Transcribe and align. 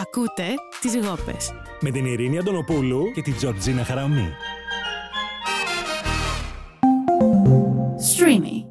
Ακούτε 0.00 0.54
τις 0.80 0.96
γόπες. 0.96 1.52
Με 1.80 1.90
την 1.90 2.04
Ειρήνη 2.04 2.38
Αντωνοπούλου 2.38 3.12
και 3.12 3.22
την 3.22 3.36
Τζορτζίνα 3.36 3.84
Χαραμή. 3.84 4.34
Streamy. 8.16 8.66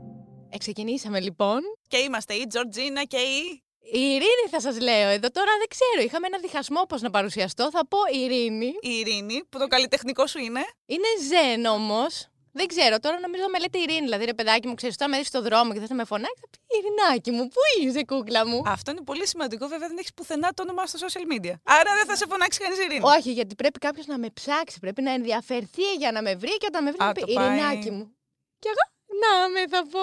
Εξεκινήσαμε 0.49 1.19
λοιπόν. 1.19 1.59
Και 1.87 1.97
είμαστε 1.97 2.33
η 2.33 2.47
Τζορτζίνα 2.47 3.03
και 3.03 3.17
η. 3.17 3.63
Η 3.93 3.99
Ειρήνη 3.99 4.45
θα 4.49 4.59
σας 4.59 4.79
λέω 4.79 5.09
εδώ 5.09 5.29
τώρα 5.31 5.51
δεν 5.57 5.67
ξέρω. 5.67 6.05
Είχαμε 6.05 6.27
ένα 6.27 6.37
διχασμό 6.41 6.81
πώς 6.89 7.01
να 7.01 7.09
παρουσιαστώ. 7.09 7.69
Θα 7.69 7.87
πω 7.87 7.97
Ειρήνη. 8.13 8.65
Η 8.65 8.89
Ειρήνη, 8.89 9.43
που 9.49 9.59
το 9.59 9.67
καλλιτεχνικό 9.67 10.27
σου 10.27 10.39
είναι. 10.39 10.61
Είναι 10.85 11.07
ζεν 11.27 11.65
όμως. 11.65 12.29
Δεν 12.57 12.67
ξέρω, 12.67 12.99
τώρα 12.99 13.19
νομίζω 13.19 13.43
με 13.51 13.59
λέτε 13.59 13.77
Ειρήνη. 13.77 13.99
Δηλαδή, 13.99 14.25
ρε 14.25 14.33
παιδάκι 14.33 14.67
μου, 14.67 14.73
ξέρεις, 14.73 14.95
τώρα 14.97 15.11
με 15.11 15.17
δεις 15.17 15.27
στο 15.27 15.41
δρόμο 15.41 15.73
και 15.73 15.79
θε 15.79 15.85
να 15.89 15.95
με 15.95 16.05
φωνάξει. 16.05 16.41
Θα 16.41 16.47
πει 16.51 16.57
Ειρηνάκι 16.77 17.31
μου, 17.31 17.47
πού 17.47 17.61
είσαι, 17.81 18.03
κούκλα 18.03 18.47
μου; 18.47 18.61
Αυτό 18.65 18.91
είναι 18.91 19.01
πολύ 19.01 19.27
σημαντικό, 19.27 19.67
βέβαια 19.67 19.87
δεν 19.87 19.97
έχεις 19.97 20.13
πουθενά 20.13 20.53
το 20.53 20.61
όνομά 20.61 20.85
στο 20.85 21.07
social 21.07 21.25
media. 21.33 21.53
Άρα 21.63 21.91
δεν 21.95 22.05
θα 22.05 22.15
σε 22.15 22.25
φωνάξει 22.29 22.59
κανείς 22.59 22.77
Ειρήνη. 22.79 23.01
Όχι, 23.03 23.31
γιατί 23.31 23.55
πρέπει 23.55 23.79
κάποιος 23.79 24.05
να 24.05 24.17
με 24.17 24.29
ψάξει, 24.29 24.79
πρέπει 24.79 25.01
να 25.01 25.11
ενδιαφερθεί 25.11 25.93
για 25.97 26.11
να 26.11 26.21
με 26.21 26.35
βρει 26.35 26.57
και 26.57 26.65
όταν 26.67 26.83
με 26.83 26.91
βρει 26.91 27.01
Α, 27.03 27.05
να 27.05 27.11
πει 27.11 27.21
το 27.21 27.33
πάει. 27.33 27.45
Ειρηνάκι 27.45 27.91
μου. 27.91 28.15
Και 28.59 28.69
εγώ, 28.73 28.83
να 29.23 29.49
με 29.49 29.67
θα 29.67 29.81
πω. 29.91 29.99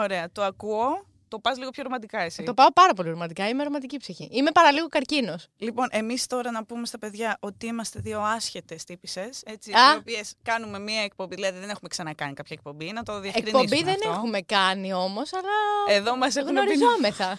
Ωραία, 0.00 0.30
το 0.32 0.42
ακούω. 0.42 1.06
Το 1.36 1.42
πας 1.42 1.58
λίγο 1.58 1.70
πιο 1.70 1.82
ρομαντικά 1.82 2.20
εσύ. 2.20 2.42
Το 2.42 2.54
πάω 2.54 2.72
πάρα 2.72 2.92
πολύ 2.94 3.10
ρομαντικά. 3.10 3.48
Είμαι 3.48 3.62
ρομαντική 3.64 3.96
ψυχή. 3.96 4.28
Είμαι 4.32 4.50
παραλίγο 4.50 4.86
καρκίνος. 4.86 5.46
Λοιπόν, 5.56 5.88
εμείς 5.90 6.26
τώρα 6.26 6.50
να 6.50 6.64
πούμε 6.64 6.86
στα 6.86 6.98
παιδιά 6.98 7.36
ότι 7.40 7.66
είμαστε 7.66 8.00
δύο 8.00 8.20
άσχετες 8.20 8.84
τύπησες. 8.84 9.42
Έτσι, 9.44 9.72
Α. 9.72 9.92
οι 9.94 9.96
οποίες 9.96 10.34
κάνουμε 10.42 10.78
μία 10.78 11.02
εκπομπή. 11.02 11.34
Δηλαδή 11.34 11.58
δεν 11.58 11.68
έχουμε 11.70 11.88
ξανακάνει 11.88 12.34
κάποια 12.34 12.56
εκπομπή. 12.58 12.92
Να 12.92 13.02
το 13.02 13.20
διευκρινίσουμε. 13.20 13.62
Εκπομπή 13.62 13.82
δεν 13.84 13.94
αυτό. 13.94 14.08
έχουμε 14.10 14.40
κάνει 14.40 14.92
όμως, 14.92 15.32
αλλά. 15.32 15.96
Εδώ 15.98 16.16
μας 16.16 16.36
έχουν, 16.36 16.54
πει, 16.54 16.60
γνωριζόμεθα. 16.60 17.38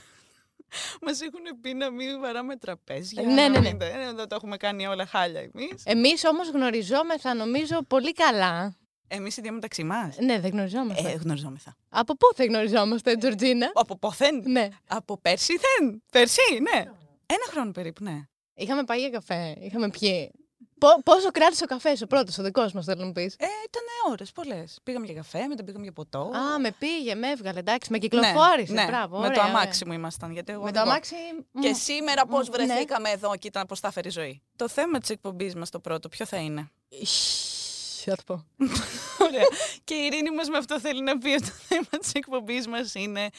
μας 1.06 1.22
έχουν 1.22 1.60
πει 1.62 1.74
να 1.74 1.90
μην 1.90 2.20
βαράμε 2.20 2.56
τραπέζια. 2.56 3.22
Ναι, 3.24 3.34
να 3.34 3.50
ναι, 3.50 3.60
μην- 3.60 3.78
Δεν 4.16 4.28
το 4.28 4.36
έχουμε 4.36 4.58
κάνει 4.58 4.88
όλα 4.88 5.06
χάλια 5.06 5.40
εμείς. 5.54 5.84
Εμείς 5.86 6.26
όμως 6.26 6.50
γνωριζόμεθα, 6.50 7.34
νομίζω, 7.34 7.80
πολύ 7.88 8.14
καλά. 8.14 8.76
Εμείς 9.08 9.38
οι 9.38 9.42
δύο 9.42 9.52
μεταξύ 9.52 9.84
μας. 9.84 10.18
Ναι, 10.20 10.40
δεν 10.40 10.52
γνωριζόμαστε. 10.52 11.10
Ε, 11.10 11.14
γνωριζόμεθα. 11.14 11.76
Από 11.90 12.16
πού 12.18 12.28
δεν 12.36 12.48
γνωριζόμαστε, 12.48 13.16
Τζορτζίνα; 13.16 13.72
Από 13.74 13.98
ποθέν. 13.98 14.44
Ναι. 14.46 14.68
Από 14.88 15.18
πέρσι 15.18 15.54
δεν. 15.54 16.04
Πέρσι, 16.12 16.60
ναι. 16.62 16.80
Ένα 17.26 17.46
χρόνο 17.50 17.72
περίπου, 17.72 18.04
ναι. 18.04 18.22
Είχαμε 18.54 18.84
πάει 18.84 19.00
για 19.00 19.10
καφέ, 19.10 19.56
είχαμε 19.60 19.90
πιει. 19.90 20.32
Πο- 20.80 21.02
πόσο 21.04 21.32
κράτησε 21.32 21.64
ο 21.64 21.68
καφές, 21.68 22.02
ο 22.02 22.08
πρώτος, 22.08 22.38
ο 22.38 22.44
δικός 22.44 22.72
μας, 22.74 22.86
θέλω 22.86 23.00
να 23.00 23.06
μου 23.06 23.12
πεις; 23.12 23.34
Ε, 23.40 23.46
ήταν 23.46 24.12
ώρες 24.12 24.32
πολλές. 24.32 24.80
Πήγαμε 24.84 25.06
για 25.06 25.16
καφέ, 25.16 25.48
μετά 25.48 25.64
πήγαμε 25.64 25.84
για 25.84 25.94
ποτό. 25.94 26.20
Α, 26.20 26.60
με 26.60 26.72
πήγε, 26.72 27.16
με 27.16 27.30
έβγαλε, 27.30 27.60
εντάξει, 27.60 27.92
με 27.92 27.98
κυκλοφόρησε. 27.98 28.74
ναι, 28.74 28.86
Μπράβο, 28.86 29.18
με 29.18 29.26
ωραία, 29.26 29.32
το 29.38 29.42
ωραία. 29.42 29.54
αμάξι 29.54 29.86
μου 29.86 29.94
ήμασταν. 29.94 30.32
Γιατί 30.32 30.52
εγώ 30.52 30.64
Με 30.64 30.72
το 30.72 30.80
οδηγώ. 30.80 30.92
αμάξι. 30.92 31.16
Και 31.62 31.70
μ, 31.70 31.74
σήμερα 31.74 32.26
πώς 32.26 32.50
μ, 32.50 32.52
ναι. 32.58 32.66
βρεθήκαμε 32.66 33.10
εδώ 33.10 33.36
και 33.38 33.48
ήταν 33.48 33.66
πώς 33.66 33.80
θα 33.80 33.92
φέρει 33.92 34.08
η 34.08 34.12
ζωή. 34.12 34.42
Το 34.56 34.68
θέμα 34.70 35.00
της 35.00 35.10
εκπομπής 35.10 35.56
μας 35.56 35.70
το 35.70 35.80
πρώτο, 35.80 36.10
ποιο 36.10 36.26
θα 36.26 36.38
είναι; 36.38 36.70
Σσσ, 37.04 37.57
Θα 38.10 38.16
το 38.16 38.24
πω. 38.26 38.46
Ωραία. 39.26 39.44
και 39.84 39.94
η 39.94 40.06
Ειρήνη 40.06 40.32
μας 40.32 40.48
με 40.50 40.58
αυτό 40.58 40.80
θέλει 40.80 41.02
να 41.04 41.18
πει 41.18 41.30
ότι 41.30 41.42
το 41.46 41.52
θέμα 41.68 41.90
της 42.00 42.12
εκπομπής 42.14 42.68
μας 42.68 42.94
είναι 42.96 43.30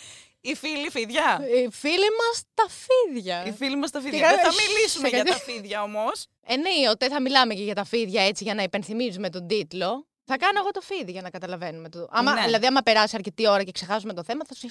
οι 0.40 0.54
φίλοι 0.54 0.90
φίδια. 0.90 1.40
Οι 1.42 1.68
φίλοι 1.72 2.08
μας 2.20 2.42
τα 2.54 2.66
φίδια. 2.68 3.44
Οι 3.46 3.52
φίλοι 3.52 3.76
μας 3.76 3.90
τα 3.90 4.00
φίδια. 4.00 4.18
Σιγά, 4.18 4.28
Δεν 4.30 4.38
θα 4.44 4.50
σ, 4.52 4.56
μιλήσουμε 4.66 5.08
σε 5.08 5.14
για 5.16 5.24
κάτι- 5.24 5.30
τα 5.46 5.52
φίδια 5.52 5.82
όμως. 5.82 6.26
Εννοείται, 6.46 7.08
θα 7.08 7.20
μιλάμε 7.20 7.54
και 7.54 7.62
για 7.62 7.74
τα 7.74 7.84
φίδια 7.84 8.22
έτσι 8.22 8.44
για 8.44 8.54
να 8.54 8.62
υπενθυμίζουμε 8.62 9.30
τον 9.30 9.46
τίτλο. 9.46 10.07
Θα 10.30 10.36
κάνω 10.36 10.58
εγώ 10.58 10.70
το 10.70 10.80
φίδι 10.80 11.10
για 11.12 11.22
να 11.22 11.30
καταλαβαίνουμε 11.30 11.88
το. 11.88 12.08
Άμα, 12.10 12.32
Ναι. 12.34 12.40
Δηλαδή, 12.44 12.66
άμα 12.66 12.80
περάσει 12.82 13.16
αρκετή 13.16 13.48
ώρα 13.48 13.62
και 13.62 13.72
ξεχάσουμε 13.72 14.12
το 14.14 14.22
θέμα, 14.24 14.44
θα 14.48 14.54
σου, 14.54 14.68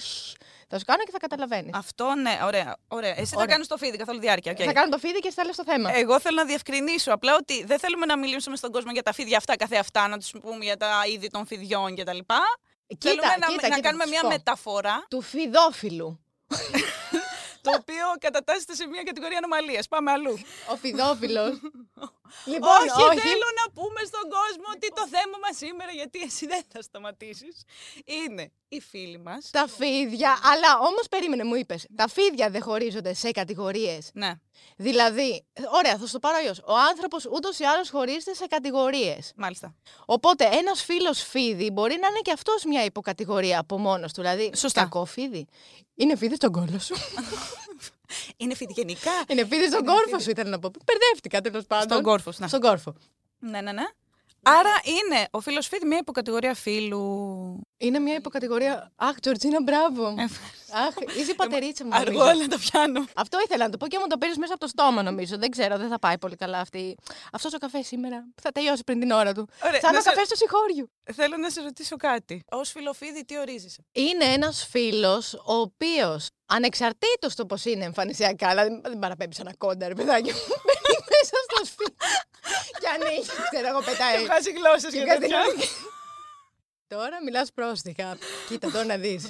θα 0.68 0.78
σου 0.78 0.84
κάνω 0.84 1.02
και 1.04 1.10
θα 1.10 1.18
καταλαβαίνεις. 1.18 1.70
Αυτό 1.74 2.14
ναι, 2.14 2.38
ωραία. 2.44 2.76
ωραία. 2.88 3.10
Εσύ 3.18 3.26
θα 3.26 3.36
Ωραία. 3.36 3.46
κάνεις 3.46 3.66
το 3.66 3.76
φίδι 3.76 3.96
καθ' 3.96 4.08
όλη 4.08 4.18
διάρκεια. 4.18 4.52
οκ. 4.52 4.58
Θα 4.64 4.72
κάνω 4.72 4.88
το 4.90 4.98
φίδι 4.98 5.18
και 5.18 5.30
θα 5.32 5.44
λέω 5.44 5.52
στο 5.52 5.64
θέμα. 5.64 5.94
Εγώ 5.96 6.20
θέλω 6.20 6.36
να 6.36 6.44
διευκρινίσω 6.44 7.12
απλά 7.12 7.34
ότι 7.36 7.64
δεν 7.64 7.78
θέλουμε 7.78 8.06
να 8.06 8.18
μιλήσουμε 8.18 8.56
στον 8.56 8.70
κόσμο 8.72 8.90
για 8.92 9.02
τα 9.02 9.12
φίδια 9.12 9.36
αυτά 9.36 9.56
καθεαυτά, 9.56 10.08
να 10.08 10.18
τους 10.18 10.30
πούμε 10.40 10.64
για 10.64 10.76
τα 10.76 11.02
είδη 11.12 11.28
των 11.30 11.46
φιδιών 11.46 11.94
κτλ. 11.96 12.18
Θέλουμε 12.98 13.26
να, 13.62 13.68
να 13.68 13.80
κάνουμε 13.80 14.02
θα 14.04 14.08
μια 14.08 14.18
σου 14.20 14.26
πω. 14.26 14.32
μεταφορά, 14.32 15.06
Του 15.10 15.20
φιδόφιλου. 15.20 16.20
το 17.62 17.70
οποίο 17.80 18.04
κατατάσσεται 18.20 18.74
σε 18.74 18.86
μια 18.86 19.02
κατηγορία 19.02 19.38
ανομαλίας. 19.38 19.88
Πάμε 19.88 20.10
αλλού. 20.10 20.38
Ο 20.72 20.76
φιδόφιλος. 20.76 21.60
λοιπόν, 22.44 22.70
όχι, 23.06 23.18
θέλω 23.18 23.48
να 23.60 23.72
πούμε 23.72 24.00
στον 24.10 24.24
κόσμο 24.36 24.66
ότι 24.74 24.88
το 24.94 25.04
θέμα 25.08 25.36
μας 25.44 25.56
σήμερα, 25.56 25.92
γιατί 25.92 26.18
εσύ 26.20 26.46
δεν 26.46 26.62
θα 26.72 26.82
σταματήσεις, 26.82 27.64
είναι 28.04 28.52
οι 28.68 28.80
φίλοι 28.80 29.18
μας. 29.18 29.50
Τα 29.50 29.68
φίδια. 29.68 30.38
Αλλά 30.42 30.78
όμως 30.78 31.08
περίμενε, 31.10 31.44
μου 31.44 31.54
είπες. 31.54 31.86
Τα 31.96 32.08
φίδια 32.08 32.50
δεν 32.50 32.62
χωρίζονται 32.62 33.14
σε 33.14 33.30
κατηγορίες. 33.30 34.10
Ναι. 34.12 34.32
Δηλαδή, 34.76 35.46
ωραία, 35.72 35.96
θα 35.98 36.06
σου 36.06 36.12
το 36.12 36.18
πάρω 36.18 36.36
αλλιώς. 36.36 36.58
Ο 36.58 36.76
άνθρωπος 36.88 37.26
ούτως 37.26 37.58
ή 37.58 37.64
άλλως 37.64 37.90
χωρίζεται 37.90 38.34
σε 38.34 38.46
κατηγορίες. 38.46 39.32
Μάλιστα. 39.36 39.74
Οπότε 40.06 40.44
ένας 40.44 40.82
φίλος 40.82 41.22
φίδι 41.22 41.70
μπορεί 41.70 41.98
να 42.00 42.06
είναι 42.06 42.20
και 42.22 42.32
αυτός 42.32 42.64
μια 42.64 42.84
υποκατηγορία 42.84 43.58
από 43.58 43.78
μόνος 43.78 44.12
του. 44.12 44.20
Δηλαδή, 44.20 44.50
Σωστά. 44.54 44.80
κακό 44.80 45.04
φίδι. 45.04 45.46
Είναι 45.94 46.16
φίδι 46.16 46.34
στον 46.34 46.52
κόλο 46.52 46.78
σου. 46.78 46.94
Είναι 48.36 48.54
φιδιγενικά. 48.54 49.10
είναι 49.28 49.46
φίδι 49.46 49.66
στον 49.66 49.78
Είναι 49.78 49.92
κόρφο 49.92 50.08
φίδι. 50.08 50.22
σου, 50.22 50.30
ήθελα 50.30 50.48
να 50.50 50.58
πω. 50.58 50.70
Μπερδεύτηκα 50.84 51.40
τέλος 51.40 51.64
πάντων. 51.66 51.88
Στον 51.90 52.02
κόρφο. 52.02 52.32
Ναι. 52.36 52.48
Στον 52.48 52.60
κόρφο. 52.60 52.94
ναι, 53.38 53.60
ναι, 53.60 53.72
ναι. 53.72 53.84
Άρα 54.42 54.70
είναι 54.84 55.26
ο 55.30 55.40
φίλος 55.40 55.66
φίδι 55.68 55.86
μια 55.86 55.98
υποκατηγορία 55.98 56.54
φίλου. 56.54 57.60
Είναι 57.78 57.98
μια 57.98 58.14
υποκατηγορία. 58.14 58.92
Αχ, 58.96 59.20
Τζορτζίνα, 59.20 59.62
μπράβο. 59.62 60.02
Ευχαριστώ. 60.08 60.76
Αχ, 60.76 61.16
είσαι 61.18 61.30
η 61.30 61.34
πατερίτσα 61.34 61.84
μου. 61.84 61.90
Αργό, 61.94 62.10
νομίζω. 62.18 62.30
αλλά 62.30 62.46
το 62.46 62.58
πιάνω. 62.58 63.04
Αυτό 63.14 63.38
ήθελα 63.44 63.64
να 63.64 63.70
το 63.70 63.76
πω 63.76 63.86
και 63.88 63.98
μου 63.98 64.06
το 64.06 64.18
πήρες 64.18 64.36
μέσα 64.36 64.52
από 64.52 64.60
το 64.62 64.68
στόμα, 64.68 65.02
νομίζω. 65.02 65.38
Δεν 65.38 65.50
ξέρω, 65.50 65.76
δεν 65.78 65.88
θα 65.88 65.98
πάει 65.98 66.18
πολύ 66.18 66.36
καλά 66.36 66.58
αυτή. 66.60 66.96
Αυτός 67.32 67.54
ο 67.54 67.58
καφέ 67.58 67.82
σήμερα 67.82 68.26
θα 68.42 68.50
τελειώσει 68.52 68.84
πριν 68.84 69.00
την 69.00 69.10
ώρα 69.10 69.32
του. 69.32 69.48
Ωραία, 69.64 69.80
Σαν 69.80 69.92
να 69.92 69.98
ο 69.98 70.02
σε- 70.02 70.10
καφέ 70.10 70.22
του 70.28 70.36
συγχώριου. 70.36 70.90
Θέλω 71.14 71.36
να 71.36 71.50
σε 71.50 71.60
ρωτήσω 71.60 71.96
κάτι. 71.96 72.44
Ω 72.50 72.64
φιλοφίδι, 72.64 73.24
τι 73.24 73.38
ορίζεσαι; 73.38 73.84
Είναι 73.92 74.24
ένας 74.24 74.66
φίλος 74.70 75.34
ο 75.34 75.54
οποίος 75.54 76.28
ανεξαρτήτως 76.48 77.34
το 77.34 77.46
πώς 77.46 77.64
είναι 77.64 77.84
εμφανισιακά, 77.84 78.48
δηλαδή 78.48 78.80
δεν 78.82 78.98
παραπέμπεις 78.98 79.36
σε 79.36 79.42
ένα 79.42 79.54
κόντα, 79.58 79.88
ρε 79.88 79.94
παιδάκι 79.94 80.30
μου. 80.32 80.38
Μπαίνει 80.66 80.98
μέσα 81.14 81.36
στο 81.48 81.64
σπίτι. 81.66 81.96
και 82.80 82.88
ανοίγει, 82.94 83.26
ξέρω 83.52 83.68
εγώ, 83.68 83.80
πετάει. 83.82 84.24
Βγάζει 84.24 84.50
γλώσσες 84.50 84.92
και 84.92 84.98
και 84.98 85.04
κάτι 85.04 85.20
τέτοια. 85.20 85.40
άλλο. 85.40 85.52
Τώρα 86.86 87.16
μιλάς 87.24 87.52
πρόστιχα. 87.52 88.16
Κοίτα 88.48 88.70
τώρα 88.70 88.84
να 88.84 88.96
δεις. 88.96 89.22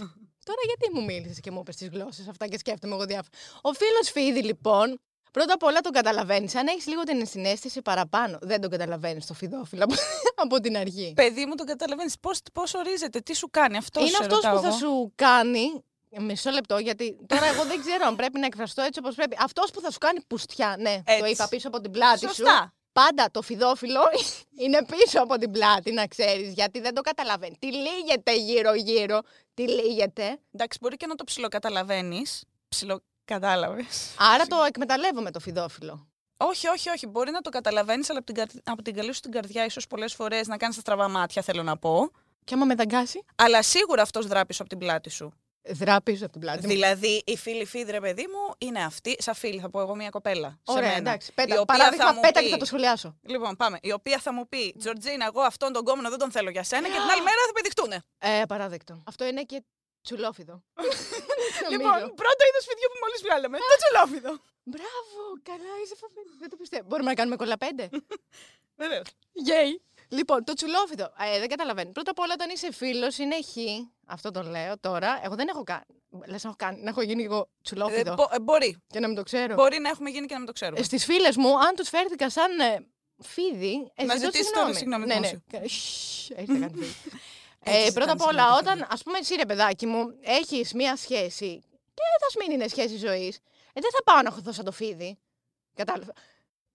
Τώρα 0.45 0.61
γιατί 0.67 0.95
μου 0.95 1.05
μίλησες 1.05 1.41
και 1.41 1.51
μου 1.51 1.59
είπες 1.61 1.77
τις 1.77 1.89
γλώσσες 1.89 2.29
αυτά 2.29 2.47
και 2.47 2.59
σκέφτομαι 2.59 2.95
εγώ 2.95 3.05
διάφορα. 3.05 3.29
Ο 3.63 3.73
φίλος 3.73 4.11
Φίδη, 4.11 4.43
λοιπόν, 4.43 5.01
πρώτα 5.33 5.53
απ' 5.55 5.63
όλα 5.63 5.81
τον 5.81 5.93
καταλαβαίνεις. 5.93 6.55
Αν 6.55 6.67
έχεις 6.67 6.87
λίγο 6.87 7.03
την 7.03 7.27
συνέστηση 7.27 7.83
παραπάνω, 7.83 8.39
δεν 8.41 8.61
τον 8.61 8.71
καταλαβαίνεις 8.71 9.27
το 9.27 9.35
φιδόφιλο 9.35 9.85
από- 9.85 9.95
από 10.45 10.61
την 10.61 10.77
αρχή. 10.77 11.13
Παιδί 11.17 11.47
μου, 11.47 11.55
το 11.55 11.65
καταλαβαίνεις. 11.65 12.15
Πώς 12.53 12.75
ορίζεται, 12.75 13.21
τι 13.21 13.35
σου 13.37 13.49
κάνει 13.51 13.77
αυτό. 13.77 14.01
είναι 14.01 14.09
σε 14.09 14.17
αυτός 14.21 14.37
ρωτάω 14.43 14.55
που 14.57 14.63
θα 14.63 14.69
εγώ. 14.69 14.77
σου 14.77 15.13
κάνει. 15.15 15.85
Μισό 16.21 16.51
λεπτό, 16.51 16.79
γιατί 16.79 17.17
τώρα 17.27 17.47
εγώ 17.47 17.65
δεν 17.65 17.81
ξέρω 17.81 18.07
αν 18.07 18.17
πρέπει 18.17 18.39
να 18.39 18.47
εκφραστώ 18.47 18.83
έτσι 18.83 18.99
όπως 18.99 19.15
πρέπει. 19.15 19.37
Αυτός 19.41 19.71
που 19.71 19.81
θα 19.81 19.91
σου 19.91 19.99
κάνει 19.99 20.21
πουστιά, 20.27 20.77
ναι, 20.79 21.03
το 21.05 21.13
Έτσι. 21.13 21.31
είπα 21.31 21.49
πίσω 21.49 21.69
από 21.69 21.81
την 21.81 21.91
πλάτη 21.91 22.19
σου. 22.19 22.27
Σωστά. 22.35 22.73
Πάντα 22.93 23.31
το 23.31 23.43
φιδόφιλο 23.43 24.01
είναι 24.63 24.85
πίσω 24.85 25.21
από 25.23 25.39
την 25.39 25.51
πλάτη, 25.51 25.93
να 25.93 26.07
ξέρεις, 26.07 26.53
γιατί 26.53 26.81
δεν 26.81 26.95
το 26.95 27.01
καταλαβαίνει. 27.01 27.57
Τι 27.59 27.67
λύγεται 27.73 28.37
γύρω-γύρω, 28.37 29.21
τι 29.55 29.69
λύγεται. 29.69 30.39
Εντάξει, 30.53 30.79
μπορεί 30.81 30.97
και 30.97 31.07
να 31.07 31.15
το 31.15 31.25
ψιλοκαταλαβαίνεις. 31.25 32.45
Ψιλοκατάλαβε. 32.69 33.85
Άρα 34.19 34.47
το 34.47 34.57
εκμεταλλεύομαι 34.69 35.31
το 35.31 35.41
φιδόφιλο. 35.41 36.09
όχι, 36.37 36.69
όχι, 36.69 36.89
όχι. 36.91 37.07
Μπορεί 37.07 37.31
να 37.31 37.41
το 37.41 37.51
καταλαβαίνεις, 37.51 38.11
αλλά 38.11 38.19
από 38.19 38.27
την, 38.27 38.35
καρ- 38.35 38.69
από 38.71 38.83
την 38.83 38.95
καλή 38.95 39.13
σου 39.15 39.21
την 39.21 39.31
καρδιά, 39.31 39.65
ίσως 39.65 39.87
πολλές 39.87 40.15
φορές 40.15 40.47
να 40.47 40.57
κάνεις 40.57 40.75
τα 40.75 40.81
στραβά 40.81 41.09
μάτια, 41.09 41.43
θέλω 41.43 41.63
να 41.63 41.77
πω. 41.77 42.11
Και 42.45 42.55
άμα 42.55 42.65
με 42.65 42.75
δαγκάσει, 42.75 43.25
Αλλά 43.37 43.63
σίγουρα 43.63 44.03
αυτός 44.03 44.27
δρά 44.27 44.47
πίσω 44.47 44.61
από 44.63 44.71
την 44.71 44.79
πλάτη 44.79 45.11
σου. 45.11 45.33
Δρά 45.63 46.03
πίσω 46.03 46.23
από 46.25 46.33
την 46.33 46.41
πλάτη 46.41 46.63
μου. 46.63 46.69
Δηλαδή, 46.69 47.23
η 47.27 47.37
φίλη 47.37 47.65
φίδρε, 47.65 48.01
παιδί 48.01 48.27
μου, 48.27 48.55
είναι 48.59 48.85
αυτή. 48.85 49.17
Σαν 49.19 49.35
φίλη, 49.35 49.61
θα 49.61 49.71
πω 49.71 49.81
εγώ 49.81 49.95
μια 49.95 50.09
κοπέλα. 50.09 50.49
σε 50.49 50.73
Ωραία, 50.73 50.83
μένα, 50.89 50.97
εντάξει. 51.11 51.31
η 51.31 51.35
Πέτα, 51.35 51.61
οποία 51.61 51.65
παράδειγμα, 51.77 52.05
θα 52.07 52.15
μου 52.15 52.21
πέτα 52.21 52.39
πει- 52.41 52.45
και 52.47 52.51
θα 52.53 52.57
το 52.59 52.65
σχολιάσω. 52.65 53.19
Λοιπόν, 53.23 53.57
πάμε. 53.57 53.79
Η 53.83 53.93
οποία 53.93 54.19
θα 54.19 54.33
μου 54.33 54.49
πει, 54.49 54.75
Τζορτζίνα, 54.79 55.25
εγώ 55.27 55.41
αυτόν 55.41 55.73
τον 55.73 55.85
κόμμα 55.85 56.09
δεν 56.11 56.19
τον 56.19 56.31
θέλω 56.31 56.51
για 56.51 56.63
σένα 56.63 56.87
και 56.87 56.93
την 57.05 57.11
άλλη 57.13 57.23
μέρα 57.29 57.41
θα 57.47 57.53
πηδηχτούνε. 57.53 58.03
Ε, 58.19 58.43
παράδεκτο. 58.49 59.03
Αυτό 59.07 59.25
είναι 59.27 59.43
και 59.43 59.63
τσουλόφιδο. 60.03 60.63
Λοιπόν, 61.71 61.87
Νομίζω. 61.91 62.15
πρώτο 62.23 62.43
είδος 62.49 62.65
φιδιού 62.69 62.89
που 62.93 62.99
μόλις 63.05 63.21
βγάλαμε. 63.27 63.57
Το 63.59 63.77
τσουλόφιδο. 63.83 64.33
Μπράβο, 64.73 65.19
καλά, 65.43 65.73
είσαι 65.85 65.95
φοβερή. 66.03 66.29
Δεν 66.39 66.49
το 66.51 66.57
πιστεύω. 66.57 66.85
Μπορούμε 66.89 67.09
να 67.09 67.15
κάνουμε 67.15 67.37
κολλαπέντε. 67.37 67.89
Βεβαίως. 68.83 69.07
Γεια. 69.33 69.61
Λοιπόν, 70.09 70.45
το 70.45 70.53
τσουλόφιδο. 70.53 71.13
Ε, 71.35 71.39
δεν 71.39 71.49
καταλαβαίνω. 71.49 71.91
Πρώτα 71.91 72.11
απ' 72.11 72.19
όλα, 72.19 72.33
όταν 72.33 72.51
είσαι 72.51 72.73
φίλος, 72.73 73.19
είναι 73.19 73.35
χ. 73.35 73.57
Αυτό 74.07 74.31
το 74.31 74.43
λέω 74.43 74.79
τώρα. 74.79 75.21
Εγώ 75.25 75.35
δεν 75.35 75.49
έχω 75.49 75.63
κάνει. 75.63 75.85
Λες 76.27 76.43
να 76.43 76.49
έχω, 76.49 76.55
κάνει, 76.59 76.83
να 76.83 76.89
έχω 76.89 77.03
γίνει 77.03 77.23
εγώ 77.25 77.49
τσουλόφιδο. 77.63 78.15
μπορεί. 78.43 78.77
Και 78.87 79.01
να 79.01 79.07
μην 79.07 79.17
το 79.17 79.23
ξέρω. 79.23 79.55
Μπορεί 79.55 79.79
να 79.79 79.89
έχουμε 79.89 80.11
γίνει 80.11 80.27
και 80.27 80.33
να 80.33 80.39
μην 80.39 80.47
το 80.47 80.53
ξέρουμε. 80.53 80.83
Στις 80.83 81.05
φίλες 81.05 81.37
μου, 81.37 81.59
αν 81.59 81.75
τους 81.77 81.89
φέρθηκα 81.89 82.31
σαν 82.31 82.61
ε, 82.61 82.87
φίδι. 83.23 83.93
Ε, 83.95 84.05
Να 84.05 84.15
ζητώ 84.17 84.27
ζητήσεις 84.27 84.53
τώρα 84.53 84.75
συγγνώμη. 84.75 84.75
συγγνώμη 84.75 85.07
Ναι, 85.07 85.15
ναι. 85.15 85.21
δημόσιο. 85.21 85.43
Κα- 85.51 85.69
Σσ, 85.69 86.31
Έτσι 86.41 86.53
θα 86.53 86.59
κάνει 86.59 86.73
φίδι. 86.75 86.95
Έτσι 87.65 87.81
Ε, 87.81 87.85
θα 87.85 87.93
πρώτα 87.93 88.07
κάνεις 88.07 88.23
απ' 88.23 88.29
όλα, 88.29 88.43
συγγνώμη, 88.43 88.59
όταν, 88.61 88.79
παιδί. 88.79 88.89
ας 88.93 89.03
πούμε, 89.03 89.19
εσύ 89.19 89.35
ρε 89.35 89.47
παιδάκι 89.47 89.87
μου, 89.87 90.19
έχεις 90.21 90.73
μία 90.73 90.97
σχέση 90.97 91.63
και 91.95 92.03
δεν 92.11 92.19
θα 92.21 92.31
σου 92.31 92.39
μείνει 92.41 92.55
είναι 92.55 92.69
σχέση 92.69 92.97
ζωής, 92.97 93.37
ε, 93.73 93.81
δεν 93.81 93.91
θα 93.93 94.03
πάω 94.05 94.23
να 94.23 94.31
χωθώ 94.31 94.53
σαν 94.53 94.65
το 94.65 94.73
φίδι. 94.73 95.19
Κατάλαβα. 95.75 96.13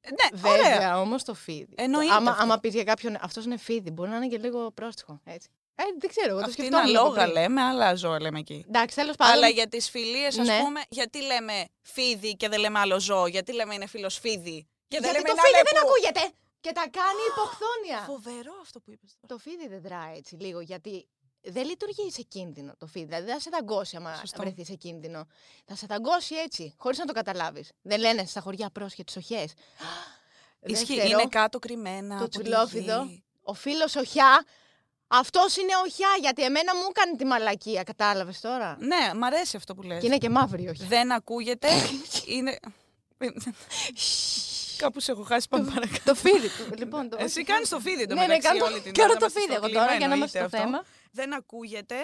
Ναι, 0.10 0.38
Βέβαια, 0.40 0.76
ωραία. 0.76 1.00
όμως 1.02 1.24
το 1.24 1.34
φίδι. 1.34 1.74
Εννοείται 1.78 2.14
Άμα, 2.14 2.32
αυτό. 2.32 2.44
άμα 2.44 2.58
πει 2.60 2.68
για 2.70 2.84
κάποιον, 2.84 3.18
αυτός 3.22 3.46
είναι 3.46 3.58
φίδι, 3.58 3.92
μπορεί 3.92 4.10
να 4.10 4.16
είναι 4.16 4.28
και 4.28 4.38
λίγο 4.38 4.72
πρόστιχο. 4.72 5.22
Έτσι. 5.24 5.48
Ε, 5.76 5.84
δεν 6.00 6.10
ξέρω, 6.10 6.30
εγώ 6.30 6.40
το 6.40 6.46
Αυτή 6.46 6.62
είναι 6.66 6.70
σκεφτόμουν. 6.76 6.92
λίγο 6.96 7.04
αλόγα, 7.06 7.22
πριν. 7.22 7.34
λέμε, 7.34 7.62
άλλα 7.62 7.96
ζώα 7.96 8.20
λέμε 8.22 8.40
εκεί. 8.40 8.66
Εντάξει, 8.68 8.96
τέλος 8.96 9.16
πάντων. 9.16 9.34
Αλλά 9.36 9.48
για 9.48 9.68
τις 9.68 9.90
φιλίες, 9.90 10.40
ας 10.40 10.48
Ναι. 10.48 10.60
πούμε, 10.60 10.82
γιατί 10.90 11.22
λέμε 11.22 11.66
φίδι 11.82 12.36
και 12.36 12.50
δεν 12.50 12.60
λέμε 12.60 12.80
άλλο 12.80 13.00
ζώο, 13.00 13.28
γιατί 13.28 13.54
λέμε 13.54 13.74
είναι 13.74 13.86
φίλος 13.88 14.20
φίδι. 14.20 14.68
Και 14.88 15.00
δεν 15.00 15.12
Γιατί 15.12 15.18
λέμε 15.18 15.28
το 15.28 15.34
ένα 15.34 15.42
φίδι 15.42 15.56
λεπού. 15.58 15.70
δεν 15.74 15.84
ακούγεται. 15.84 16.36
Και 16.60 16.72
τα 16.72 16.82
κάνει 16.82 17.22
υποχθόνια. 17.32 18.00
Φοβερό 18.06 18.54
αυτό 18.62 18.80
που 18.80 18.92
είπες. 18.92 19.18
Το 19.28 19.38
φίδι 19.38 19.68
δεν 19.68 19.82
δράει 19.82 20.18
έτσι 20.18 20.36
λίγο, 20.36 20.60
γιατί 20.62 21.08
δεν 21.44 21.66
λειτουργεί 21.66 22.12
σε 22.12 22.22
κίνδυνο 22.22 22.74
το 22.78 22.86
φίδι. 22.88 23.06
Δηλαδή 23.06 23.26
δεν 23.26 23.34
θα 23.34 23.40
σε 23.42 23.50
δαγκώσει 23.50 23.96
άμα 23.96 24.16
Σωστό. 24.16 24.42
βρεθεί 24.42 24.66
σε 24.66 24.74
κίνδυνο. 24.74 25.28
Θα 25.66 25.76
σε 25.76 25.86
δαγκώσει 25.86 26.36
έτσι, 26.36 26.74
χωρίς 26.78 26.98
να 26.98 27.06
το 27.06 27.14
καταλάβεις. 27.14 27.72
Δεν 27.82 28.00
λένε 28.00 28.26
στα 28.26 28.42
χωριά 28.42 28.70
πρόσχε 28.70 29.04
τις 29.04 29.16
οχέ. 29.18 29.48
Ισχύει, 30.66 31.10
είναι 31.10 31.26
κάτω 31.30 31.60
κρυμμένα. 31.60 32.18
το 32.18 32.24
από 32.24 32.30
τη 32.34 32.42
τσουλόφιδο. 32.42 33.04
γη. 33.04 33.24
Ο 33.44 33.54
φίλος 33.54 33.96
οχιά. 33.96 34.46
Αυτός 35.08 35.58
είναι 35.58 35.72
οχιά, 35.86 36.08
γιατί 36.20 36.44
εμένα 36.44 36.76
μου 36.76 36.82
έκανε 36.90 37.16
τη 37.16 37.26
μαλακία. 37.26 37.84
Κατάλαβες 37.84 38.40
τώρα; 38.40 38.78
Ναι, 38.80 39.12
μ' 39.16 39.24
αρέσει 39.24 39.58
αυτό 39.58 39.76
που 39.76 39.82
λες. 39.82 40.00
Και 40.00 40.06
είναι 40.06 40.18
και 40.18 40.30
μαύρη 40.30 40.64
η 40.64 40.68
οχιά. 40.70 40.86
Δεν 40.88 41.12
ακούγεται. 41.12 41.68
είναι. 42.36 42.60
Κάπου 44.78 45.00
σε 45.00 45.12
έχω 45.12 45.24
χάσει 45.24 45.48
πάμε 45.50 45.72
παρακάτω. 45.74 46.02
το 46.06 46.16
φίδι 46.16 46.48
του. 46.48 46.74
Λοιπόν, 46.78 47.10
το... 47.10 47.18
Εσύ 47.20 47.44
κάνεις 47.44 47.70
το 47.70 47.80
φίδι 47.80 48.08
το 48.08 48.14
Ναι, 48.14 48.22
ναι, 48.22 48.28
μεταξύ 48.28 48.48
κάνω 48.48 48.60
το- 48.60 48.66
όλη 48.72 48.82
την 48.82 48.94
κάνω 48.94 49.10
ώρα, 49.10 49.20
το 49.20 49.26
είμαστε 49.26 49.40
φίδι 49.40 49.54
στο 49.54 49.56
εγώ 49.56 49.66
κλίμα, 49.66 49.82
τώρα, 49.86 49.98
για 49.98 50.08
να 50.08 50.16
είμαστε 50.16 50.38
εννοείται 50.40 50.58
στο 50.58 50.68
αυτό. 50.68 50.78
θέμα. 50.78 50.86
Δεν 51.14 51.34
ακούγεται. 51.34 51.96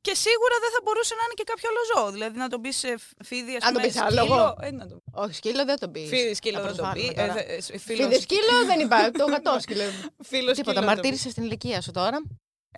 Και 0.00 0.14
σίγουρα 0.14 0.56
δεν 0.60 0.70
θα 0.74 0.80
μπορούσε 0.84 1.14
να 1.14 1.22
είναι 1.24 1.34
και 1.34 1.44
κάποιο 1.50 1.68
άλλο 1.70 1.82
ζώο. 1.94 2.10
Δηλαδή 2.12 2.38
να 2.38 2.48
τον 2.48 2.60
πεις 2.60 2.84
φίδι, 3.24 3.56
ας 3.56 3.64
Αν 3.64 3.72
τον 3.72 3.82
πούμε. 3.82 3.86
πεις 3.86 3.96
άλογο. 4.00 4.26
σκύλο, 4.26 4.56
ε, 4.60 4.70
να 4.70 4.86
τον 4.86 5.02
πει. 5.04 5.10
Όχι, 5.14 5.34
σκύλο 5.34 5.64
δεν 5.64 5.78
τον 5.78 5.90
πεις. 5.92 6.08
Φίδι, 6.08 6.34
σκύλο 6.34 6.62
δεν 6.62 6.76
τον 6.76 6.90
πεις. 6.92 7.08
Ε, 7.14 7.78
Φίδι, 7.78 8.14
σκύλο 8.20 8.64
δεν 8.66 8.80
υπάρχει. 8.80 9.10
Το 9.10 9.24
γατό 9.24 9.56
σκύλο. 9.60 9.82
Φίλο 10.30 10.52
Τίποτα, 10.52 10.82
μαρτύρησε 10.82 11.30
στην 11.30 11.42
ηλικία 11.44 11.80
σου 11.80 11.90
τώρα. 11.90 12.18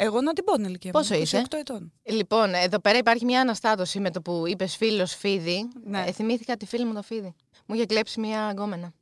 Εγώ 0.00 0.20
να 0.20 0.32
την 0.32 0.44
πω 0.44 0.52
την 0.54 0.64
ηλικία 0.64 0.90
μου. 0.94 1.00
Πόσο 1.00 1.14
είσαι; 1.14 1.42
28 1.50 1.58
ετών. 1.58 1.92
Λοιπόν, 2.02 2.54
εδώ 2.54 2.78
πέρα 2.80 2.98
υπάρχει 2.98 3.24
μια 3.24 3.40
αναστάτωση 3.40 4.00
με 4.00 4.10
το 4.10 4.22
που 4.22 4.42
είπες 4.46 4.76
φίλος 4.76 5.14
φίδι. 5.14 5.68
Ναι. 5.84 6.04
Ε, 6.06 6.12
θυμήθηκα 6.12 6.56
τη 6.56 6.66
φίλη 6.66 6.84
μου 6.84 6.94
το 6.94 7.02
φίδι. 7.02 7.34
Μου 7.66 7.74
είχε 7.74 7.86
κλέψει 7.86 8.20
μια 8.20 8.50
γκόμενα. 8.50 8.92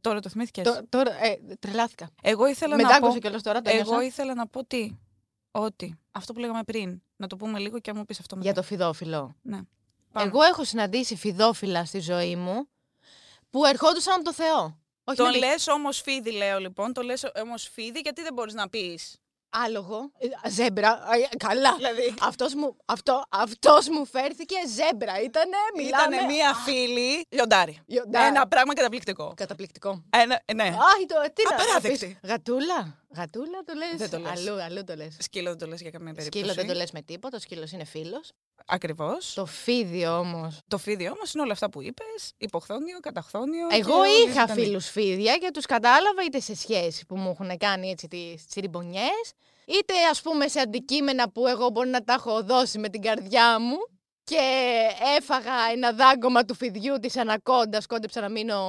Τώρα 0.00 0.20
το 0.20 0.28
θυμήθηκες; 0.28 0.64
Το- 0.64 0.80
τώρα, 0.88 1.24
ε, 1.24 1.54
τρελάθηκα. 1.60 2.10
Εγώ 2.22 2.46
ήθελα 2.46 2.76
Με 2.76 2.82
να 2.82 2.88
πω. 2.88 2.94
δάγκωσε 2.94 3.18
κιόλας 3.18 3.42
τώρα. 3.42 3.60
Το 3.62 3.70
Εγώ 3.70 3.78
ένιωσα. 3.80 4.04
ήθελα 4.04 4.34
να 4.34 4.46
πω 4.46 4.64
τι. 4.64 4.90
Ότι. 5.50 5.98
Αυτό 6.10 6.32
που 6.32 6.38
λέγαμε 6.40 6.62
πριν. 6.64 7.02
Να 7.16 7.26
το 7.26 7.36
πούμε 7.36 7.58
λίγο 7.58 7.78
και 7.78 7.90
αν 7.90 7.96
μου 7.96 8.04
πεις 8.04 8.20
αυτό 8.20 8.36
μετά. 8.36 8.50
Για 8.50 8.60
το 8.60 8.66
φιδόφιλο. 8.66 9.36
Ναι. 9.42 9.58
Πάμε. 10.12 10.26
Εγώ 10.26 10.42
έχω 10.42 10.64
συναντήσει 10.64 11.16
φιδόφιλα 11.16 11.84
στη 11.84 12.00
ζωή 12.00 12.36
μου 12.36 12.68
που 13.50 13.64
ερχόντουσαν 13.64 14.14
από 14.14 14.24
το 14.24 14.32
Θεό. 14.32 14.78
Όχι 15.04 15.16
Το 15.18 15.24
με 15.24 15.32
τη- 15.32 15.38
λες 15.38 15.66
όμως 15.68 16.00
φίδι, 16.00 16.32
λέω 16.32 16.58
λοιπόν. 16.58 16.92
Το 16.92 17.02
λες 17.02 17.24
όμως 17.42 17.68
φίδι, 17.72 17.98
γιατί 18.00 18.22
δεν 18.22 18.32
μπορείς 18.34 18.54
να 18.54 18.68
πεις. 18.68 19.16
Άλογο. 19.52 20.10
Ε, 20.42 20.50
Ζέμπρα. 20.50 21.02
Ε, 21.32 21.36
Καλά. 21.36 21.74
Δηλαδή. 21.76 22.14
Αυτός 22.20 22.54
μου, 22.54 22.76
αυτό, 22.84 23.22
αυτός 23.28 23.88
μου 23.88 24.06
φέρθηκε 24.06 24.54
ζέμπρα. 24.68 25.20
Ήτανε, 25.20 25.56
μιλάμε. 25.76 26.14
Ήταν 26.16 26.26
μία 26.26 26.54
φίλη. 26.54 27.26
Λιοντάρι. 27.28 27.78
Λιοντάρι. 27.86 28.26
Ένα 28.26 28.48
πράγμα 28.48 28.74
καταπληκτικό. 28.74 29.32
Καταπληκτικό. 29.36 30.02
Ένα, 30.10 30.40
ε, 30.44 30.54
ναι. 30.54 30.62
Α, 30.62 30.68
το, 31.08 31.32
τι 31.32 31.42
να- 31.42 31.50
να 31.56 31.62
Απαράδεκτη. 31.62 32.06
πεις. 32.06 32.30
Γατούλα. 32.30 32.99
Γατούλα 33.16 33.58
το 33.66 33.72
λες; 33.74 33.96
Δεν 33.96 34.10
το 34.10 34.18
λες. 34.18 34.30
Αλλού, 34.30 34.62
αλλού 34.62 34.84
το 34.84 34.94
λες. 34.94 35.16
Σκύλο 35.20 35.48
δεν 35.48 35.58
το 35.58 35.66
λες 35.66 35.80
για 35.80 35.90
καμία 35.90 36.14
περίπτωση. 36.14 36.44
Σκύλο 36.44 36.54
δεν 36.62 36.66
το 36.72 36.74
λες 36.78 36.90
με 36.90 37.02
τίποτα, 37.02 37.36
ο 37.36 37.40
σκύλος 37.40 37.72
είναι 37.72 37.84
φίλος. 37.84 38.32
Ακριβώς. 38.66 39.32
Το 39.34 39.46
φίδι 39.46 40.06
όμως. 40.06 40.58
Το 40.68 40.78
φίδι 40.78 41.08
όμως 41.10 41.32
είναι 41.34 41.42
όλα 41.42 41.52
αυτά 41.52 41.70
που 41.70 41.82
είπες. 41.82 42.32
Υποχθόνιο, 42.36 43.00
καταχθόνιο. 43.00 43.68
και 43.68 43.76
Εγώ 43.76 43.94
όλη 43.94 44.22
είχα 44.30 44.40
ζωντανή. 44.40 44.62
φίλους 44.62 44.88
φίδια 44.90 45.36
και 45.36 45.50
τους 45.52 45.66
κατάλαβα 45.66 46.22
είτε 46.24 46.40
σε 46.40 46.54
σχέση 46.56 47.06
που 47.06 47.16
μου 47.16 47.30
έχουν 47.30 47.56
κάνει 47.58 47.90
έτσι 47.90 48.08
τις 48.08 48.46
τσιριμπονιές, 48.46 49.32
είτε 49.64 49.94
ας 50.10 50.22
πούμε 50.22 50.48
σε 50.48 50.60
αντικείμενα 50.60 51.30
που 51.30 51.46
εγώ 51.46 51.68
μπορεί 51.70 51.88
να 51.88 52.04
τα 52.04 52.12
έχω 52.12 52.42
δώσει 52.42 52.78
με 52.78 52.88
την 52.88 53.02
καρδιά 53.02 53.58
μου 53.60 53.76
και 54.30 54.88
έφαγα 55.16 55.52
ένα 55.72 55.92
δάγκωμα 55.92 56.44
του 56.44 56.54
φιδιού 56.54 56.98
της 56.98 57.16
ανακόντας, 57.16 57.86
κόντεψα 57.86 58.20
να 58.20 58.28
μείνω 58.28 58.60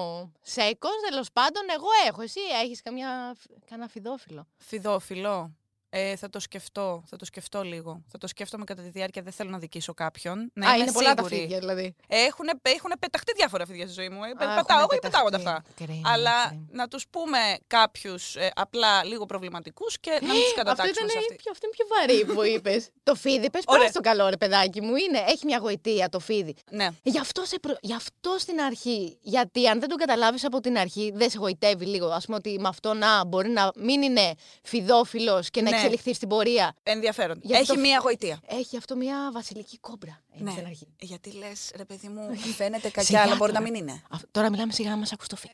σέκος, 0.41 0.91
τέλος 1.09 1.27
πάντων 1.33 1.63
εγώ 1.75 1.87
έχω. 2.07 2.21
Εσύ 2.21 2.39
έχεις 2.63 2.81
καμιά, 2.81 3.35
κανένα 3.69 3.87
φιδόφιλο; 3.89 4.47
Φιδόφιλο. 4.57 5.55
Ε, 5.93 6.15
θα 6.15 6.29
το 6.29 6.39
σκεφτώ. 6.39 7.03
Θα 7.07 7.17
το 7.17 7.25
σκεφτώ 7.25 7.61
λίγο. 7.63 8.01
Θα 8.07 8.17
το 8.17 8.27
σκέφτομαι 8.27 8.63
κατά 8.63 8.81
τη 8.81 8.89
διάρκεια. 8.89 9.21
Δεν 9.21 9.31
θέλω 9.33 9.49
να 9.49 9.57
δικήσω 9.57 9.93
κάποιον. 9.93 10.51
Να 10.53 10.69
Α, 10.69 10.73
είμαι 10.73 10.83
είναι 10.83 10.91
πολλά 10.91 11.13
τα 11.13 11.23
σίγουρη. 11.23 11.41
φίδια 11.41 11.59
δηλαδή. 11.59 11.95
Έχουν, 12.07 12.45
έχουν 12.61 12.91
πεταχτεί 12.99 13.33
διάφορα 13.35 13.65
φίδια 13.65 13.85
στη 13.85 13.93
ζωή 13.93 14.09
μου. 14.09 14.23
Ε, 14.23 14.29
Α, 14.29 14.33
πατάω, 14.35 14.61
έχουνε 14.61 14.85
όχι 14.91 14.99
πετάγονται 14.99 15.37
πεταχτεί. 15.37 15.61
αυτά. 15.75 15.85
Κρίμα, 15.85 16.09
Αλλά 16.13 16.47
κρίμα. 16.47 16.65
να 16.71 16.87
τους 16.87 17.07
πούμε 17.09 17.37
κάποιους 17.67 18.35
ε, 18.35 18.51
απλά 18.55 19.03
λίγο 19.03 19.25
προβληματικούς 19.25 19.99
και 19.99 20.09
να 20.11 20.33
μην 20.33 20.41
τους 20.41 20.41
Αυτό 20.51 20.55
κατατάξουμε 20.63 20.91
ήταν 20.97 21.09
σε 21.09 21.17
αυτή. 21.17 21.35
πιο, 21.35 21.51
αυτό 21.51 21.67
είναι 21.67 21.75
πιο 21.77 21.85
βαρύ 21.95 22.35
που 22.35 22.43
είπες. 22.53 22.89
το 23.03 23.15
φίδι, 23.15 23.49
πες 23.49 23.63
Ωραία. 23.65 23.83
πας 23.83 23.91
το 23.91 23.99
καλό 24.01 24.29
ρε 24.29 24.37
παιδάκι 24.37 24.81
μου, 24.81 24.95
είναι, 24.95 25.17
έχει 25.27 25.45
μια 25.45 25.57
γοητεία 25.57 26.09
το 26.09 26.19
φίδι. 26.19 26.55
Ναι. 26.71 26.87
Γι' 27.03 27.19
αυτό, 27.19 27.45
σε 27.45 27.59
προ... 27.59 27.77
Γι' 27.81 27.93
αυτό 27.93 28.35
στην 28.39 28.61
αρχή. 28.61 29.17
Γιατί 29.21 29.67
αν 29.67 29.79
δεν 29.79 29.89
τον 29.89 29.97
καταλάβεις 29.97 30.45
από 30.45 30.59
την 30.59 30.77
αρχή, 30.77 31.11
δεν 31.15 31.29
σε 31.29 31.37
γοητεύει 31.37 31.85
λίγο. 31.85 32.07
Α 32.07 32.19
πούμε 32.25 32.37
ότι 32.37 32.57
με 32.59 32.67
αυτό 32.67 32.93
να 32.93 33.25
μπορεί 33.25 33.49
να 33.49 33.71
μην 33.75 34.01
είναι 34.01 34.33
φιδόφιλος 34.63 35.49
και 35.49 35.61
να 35.61 35.69
Ναι. 35.69 35.77
Εξελιχθεί 35.81 36.13
στην 36.13 36.27
πορεία. 36.27 36.75
Ενδιαφέρον. 36.83 37.39
Γιατί 37.41 37.61
Έχει 37.61 37.73
το- 37.73 37.79
μία 37.79 37.99
γοητεία. 38.03 38.39
Έχει 38.47 38.77
αυτό 38.77 38.95
μια 38.95 39.29
βασιλική 39.33 39.77
κόμπρα. 39.79 40.21
Έχει 40.33 40.43
Ναι. 40.43 40.51
στην 40.51 40.65
αρχή. 40.65 40.87
Γιατί 40.99 41.31
λες, 41.31 41.71
ρε 41.75 41.85
παιδί 41.85 42.07
μου, 42.07 42.35
φαίνεται 42.57 42.89
κακιά, 42.89 43.03
Σιγά 43.03 43.21
αλλά 43.21 43.35
μπορεί 43.35 43.51
να 43.51 43.59
τώρα. 43.59 43.71
μην 43.71 43.81
είναι. 43.81 43.91
Α, 44.09 44.17
τώρα 44.31 44.49
μιλάμε 44.49 44.71
σιγά 44.73 44.89
να 44.89 44.97
μας 44.97 45.11
ακούς 45.11 45.27
το 45.27 45.35
φίδι. 45.35 45.53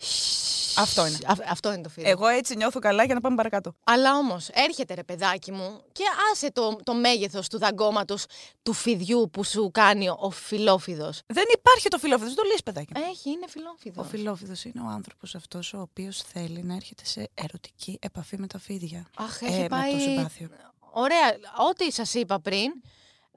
Αυτό 0.79 1.07
είναι. 1.07 1.17
Α, 1.25 1.33
αυτό 1.49 1.73
είναι 1.73 1.81
το 1.81 1.89
φίδι. 1.89 2.09
Εγώ 2.09 2.27
έτσι 2.27 2.55
νιώθω 2.55 2.79
καλά 2.79 3.03
για 3.03 3.13
να 3.13 3.21
πάμε 3.21 3.35
παρακάτω. 3.35 3.73
Αλλά 3.83 4.17
όμως 4.17 4.49
έρχεται 4.51 4.93
ρε 4.93 5.03
παιδάκι 5.03 5.51
μου 5.51 5.81
και 5.91 6.03
άσε 6.31 6.51
το, 6.51 6.75
το 6.83 6.93
μέγεθος 6.93 7.47
του 7.49 7.57
δαγκώματος 7.57 8.25
του 8.63 8.73
φιδιού 8.73 9.29
που 9.33 9.43
σου 9.43 9.69
κάνει 9.73 10.09
ο 10.09 10.29
φιλόφιδος. 10.29 11.21
Δεν 11.25 11.43
υπάρχει 11.53 11.87
το 11.87 11.97
φιλόφιδος, 11.97 12.33
το 12.33 12.43
λες 12.43 12.63
παιδάκι. 12.63 12.91
μου. 12.95 13.01
Έχει, 13.09 13.29
είναι 13.29 13.45
φιλόφιδος. 13.47 14.05
Ο 14.05 14.09
φιλόφιδος 14.09 14.63
είναι 14.63 14.81
ο 14.81 14.87
άνθρωπος 14.87 15.35
αυτός 15.35 15.73
ο 15.73 15.81
οποίος 15.81 16.21
θέλει 16.21 16.63
να 16.63 16.75
έρχεται 16.75 17.05
σε 17.05 17.29
ερωτική 17.33 17.97
επαφή 18.01 18.37
με 18.39 18.47
τα 18.47 18.59
φίδια. 18.59 19.07
Αχ, 19.15 19.41
Ε, 19.41 19.45
έχει 19.45 19.59
με 19.61 19.67
πάει. 19.67 19.91
το 19.93 19.99
συμπάθειο. 19.99 20.49
Ωραία, 20.91 21.37
ό,τι 21.69 21.91
σας 21.91 22.13
είπα 22.13 22.39
πριν, 22.39 22.71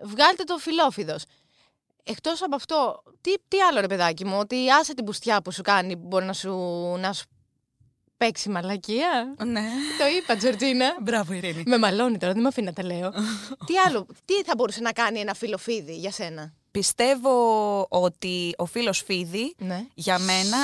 βγάλτε 0.03 0.45
το 0.45 0.57
φιλόφιδος. 0.57 1.25
Εκτός 2.05 2.43
από 2.43 2.57
αυτό, 2.57 3.03
τι, 3.21 3.33
τι 3.49 3.61
άλλο 3.61 3.81
ρε 3.81 3.87
παιδάκι 3.87 4.25
μου, 4.25 4.39
ότι 4.39 4.71
άσε 4.71 4.95
την 4.95 5.05
πουστιά 5.05 5.43
που 5.43 5.53
σου 5.53 5.63
κάνει, 5.63 5.97
που 5.97 6.07
μπορεί 6.07 6.25
να 6.25 6.33
σου, 6.33 6.51
να 6.99 7.13
σου 7.13 7.25
παίξει 8.17 8.49
μαλακία. 8.49 9.35
Ναι. 9.45 9.69
το 9.99 10.07
είπα, 10.19 10.37
Τζορτζίνα. 10.37 10.97
Μπράβο, 11.01 11.33
Ειρήνη. 11.33 11.63
με 11.67 11.79
μαλώνει 11.79 12.19
τώρα, 12.19 12.33
δεν 12.33 12.43
με 12.43 12.49
αφήνει 12.49 12.67
να 12.67 12.73
τα 12.73 12.85
λέω. 12.85 13.11
τι 13.67 13.77
άλλο, 13.87 14.07
τι 14.25 14.35
θα 14.43 14.53
μπορούσε 14.57 14.81
να 14.81 14.93
κάνει 14.93 15.19
ένα 15.21 15.35
φιλοφίδι 15.35 15.97
για 15.97 16.11
σένα; 16.11 16.53
Πιστεύω 16.71 17.87
ότι 17.91 18.55
ο 18.57 18.65
φίλος 18.67 19.03
φίδι, 19.07 19.55
Ναι. 19.59 19.85
για 19.95 20.19
μένα, 20.19 20.57